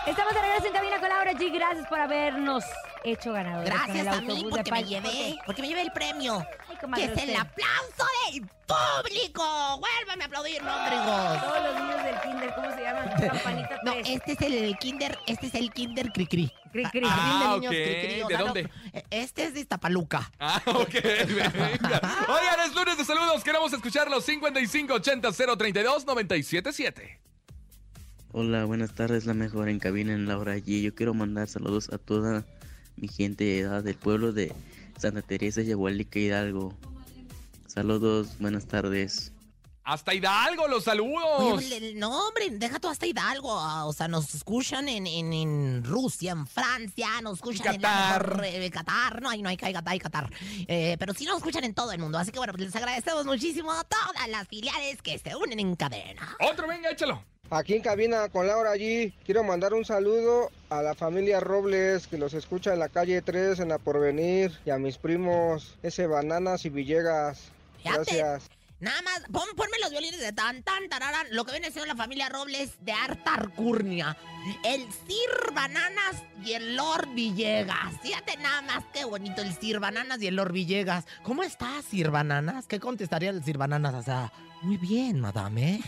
[0.06, 1.52] Estamos de regreso en cabina con Laura G.
[1.52, 2.64] Gracias por habernos
[3.04, 6.46] hecho ganadores Gracias a mí autobús porque me llevé, porque me llevé el premio.
[6.80, 9.80] Comadre, que es el aplauso del público.
[9.80, 11.40] Vuélvame a aplaudir, no, Rodrigo.
[11.40, 13.08] Todos los niños del kinder, ¿cómo se llaman?
[13.20, 14.08] Campanita No, 3.
[14.08, 16.52] este es el kinder, este es el kinder cri-cri.
[16.72, 17.00] Cri, cri.
[17.00, 17.72] De Ah, niños ok.
[17.72, 18.70] ¿De sea, no, dónde?
[18.92, 20.30] eh, este es de Iztapaluca.
[20.38, 21.50] Ah, ok, venga.
[22.28, 23.42] Oigan, es lunes de saludos.
[23.44, 24.24] Queremos escucharlos.
[24.24, 27.20] 5580 032 977.
[28.32, 30.82] Hola, buenas tardes, la mejor en cabina en Laura allí.
[30.82, 32.44] Yo quiero mandar saludos a toda
[32.96, 34.52] mi gente de edad del pueblo de
[35.00, 36.74] Santa Teresa, Yagualica, Hidalgo.
[37.66, 39.32] Saludos, buenas tardes.
[39.82, 41.54] Hasta Hidalgo, los saludos.
[41.58, 43.58] Oye, no, hombre, deja tú hasta Hidalgo.
[43.58, 48.42] ah, O sea, nos escuchan en, en, en Rusia, en Francia, nos escuchan en Qatar.
[48.44, 49.22] eh, Qatar.
[49.22, 50.30] No, ahí no hay, hay Qatar, hay Qatar.
[50.68, 52.18] Eh, pero sí nos escuchan en todo el mundo.
[52.18, 55.74] Así que bueno, pues les agradecemos muchísimo a todas las filiales que se unen en
[55.74, 56.36] cadena.
[56.40, 57.24] Otro, venga, échalo.
[57.50, 62.16] Aquí en cabina con Laura allí, quiero mandar un saludo a la familia Robles que
[62.16, 66.64] los escucha en la calle 3 en la Porvenir y a mis primos ese Bananas
[66.64, 67.50] y Villegas.
[67.84, 68.48] Gracias.
[68.78, 71.26] Nada más, pon- ponme los violines de tan, tan, tararán.
[71.32, 74.16] Lo que viene siendo la familia Robles de Arta Arcurnia.
[74.64, 78.00] El Sir Bananas y el Lord Villegas.
[78.00, 81.04] Fíjate nada más qué bonito el Sir Bananas y el Lord Villegas.
[81.24, 82.66] ¿Cómo estás, Sir Bananas?
[82.68, 83.94] ¿Qué contestaría el Sir Bananas?
[83.94, 84.32] O sea,
[84.62, 85.80] muy bien, madame.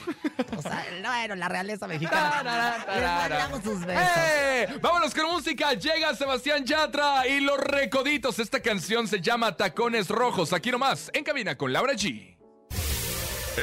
[0.56, 2.84] O sea, bueno, la realeza mexicana.
[2.94, 4.16] Les mandamos sus besos.
[4.16, 4.68] ¡Eh!
[4.80, 5.74] Vámonos con música.
[5.74, 8.38] Llega Sebastián Yatra y los recoditos.
[8.38, 10.52] Esta canción se llama Tacones Rojos.
[10.52, 12.36] Aquí nomás, en cabina con Laura G.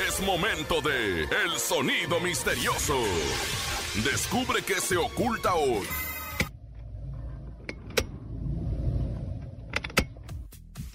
[0.08, 3.00] Es momento de El Sonido Misterioso.
[4.04, 5.88] Descubre qué se oculta hoy.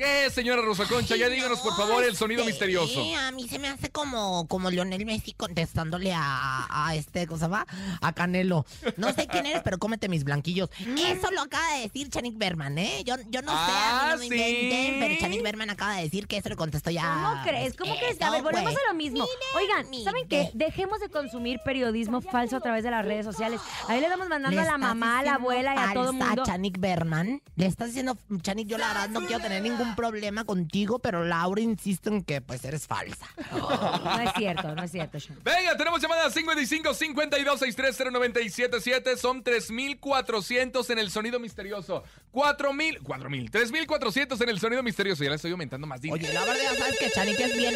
[0.05, 1.17] ¿Qué, señora Rosa Concha?
[1.17, 3.01] Ya díganos, por favor, el sonido este, misterioso.
[3.19, 7.45] A mí se me hace como, como Lionel Messi contestándole a, a este, ¿cómo se
[7.47, 7.67] llama?
[8.03, 8.67] A Canelo.
[8.99, 10.69] No sé quién eres, pero cómete mis blanquillos.
[10.79, 13.03] Eso lo acaba de decir Chanik Berman, ¿eh?
[13.07, 14.57] Yo, yo no sé, Ah, a mí no me ¿sí?
[14.57, 17.15] inventen, pero Chanik Berman acaba de decir que eso le contestó ya.
[17.31, 17.75] ¿Cómo crees?
[17.75, 18.21] ¿Cómo crees?
[18.21, 18.85] A ver, volvemos güey.
[18.85, 19.27] a lo mismo.
[19.57, 20.51] Oigan, ¿saben qué?
[20.53, 23.59] Dejemos de consumir periodismo falso a través de las redes sociales.
[23.89, 26.17] Ahí le estamos mandando Le a la mamá, a la abuela y a todo el
[26.17, 26.43] mundo.
[26.45, 27.41] Chanik Berman.
[27.57, 31.61] Le estás diciendo, Chanik, yo la verdad no quiero tener ningún problema contigo, pero Laura
[31.61, 33.27] insiste en que pues eres falsa.
[33.53, 35.39] No es cierto, no es cierto, Sean.
[35.45, 42.03] Venga, tenemos llamada 55 52 630 977 Son 3400 en el sonido misterioso.
[42.33, 45.25] 4000, 4000, 3400 en el sonido misterioso.
[45.25, 46.23] Ya le estoy aumentando más dinero.
[46.23, 47.75] Oye, la verdad, ya sabes que Chanik es bien,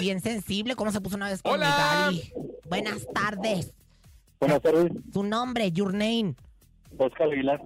[0.00, 0.74] bien sensible.
[0.76, 2.08] ¿Cómo se puso una vez con Hola.
[2.10, 2.32] mi?
[2.68, 3.72] Buenas tardes.
[4.38, 6.34] Buenas tardes, Tu nombre, your name.
[6.96, 7.60] Oscar Aguilar.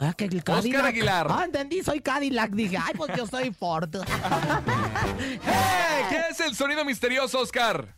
[0.00, 0.86] Ah, que el Oscar.
[0.86, 1.26] Aguilar.
[1.28, 2.50] Ah, entendí, soy Cadillac.
[2.52, 3.94] Dije, ay, pues yo soy Ford.
[5.18, 6.02] ¡Eh!
[6.08, 7.94] ¿Qué es el sonido misterioso, Oscar?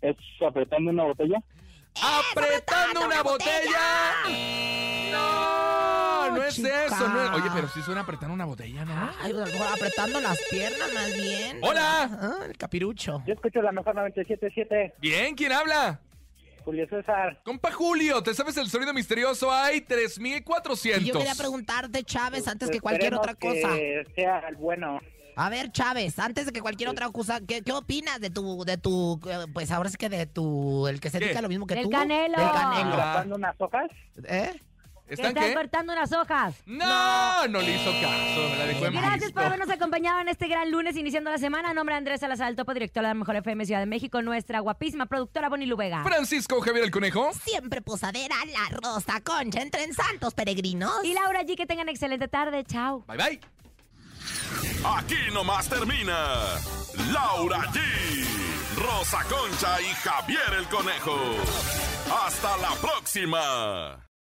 [0.00, 0.16] ¿Es
[0.46, 1.38] apretando una botella?
[2.30, 4.14] ¡Apretando una botella!
[5.10, 6.86] No, no es chica.
[6.86, 7.08] eso.
[7.08, 9.10] no es- Oye, pero sí suena apretando una botella, ¿no?
[9.22, 11.58] Ay, pues, apretando las piernas más bien.
[11.62, 12.10] Hola.
[12.20, 13.22] Ah, el capirucho.
[13.26, 14.94] Yo escucho la mejor 97.7.
[14.98, 16.00] Bien, ¿quién habla?
[16.64, 17.40] Julio César.
[17.44, 19.50] Compa Julio, ¿te sabes el sonido misterioso?
[19.52, 21.04] Hay Y 3400.
[21.04, 23.68] yo quería preguntarte, Chávez, antes que cualquier otra cosa.
[23.74, 24.98] Que sea el bueno.
[25.36, 28.78] A ver, Chávez, antes de que cualquier otra cosa, ¿qué, qué opinas de tu, de
[28.78, 31.66] tu, eh, pues ahora sí que de tu, el que se dedica a lo mismo
[31.66, 31.90] que Del tú?
[31.90, 32.38] Canelo.
[32.38, 32.94] Del Canelo.
[32.94, 33.90] ¿Apretando unas hojas?
[34.28, 34.52] ¿Eh?
[35.06, 35.54] Que ¿Están estás qué?
[35.54, 36.54] cortando unas hojas.
[36.64, 38.48] No, no le hizo caso.
[38.50, 39.34] Me la dejó en Gracias visto.
[39.34, 41.70] por habernos acompañado en este gran lunes iniciando la semana.
[41.70, 44.22] A nombre de Andrés Salazar, el topo director de la Mejor FM Ciudad de México,
[44.22, 46.02] nuestra guapísima productora Bonnie Lubega.
[46.04, 47.32] Francisco Javier el Conejo.
[47.44, 51.04] Siempre posadera, la rosa concha, entre en santos peregrinos.
[51.04, 52.64] Y Laura G, que tengan excelente tarde.
[52.64, 53.04] Chao.
[53.06, 53.40] Bye bye.
[54.96, 56.16] Aquí nomás termina
[57.12, 57.80] Laura G,
[58.78, 61.14] Rosa Concha y Javier el Conejo.
[62.26, 64.06] Hasta la próxima.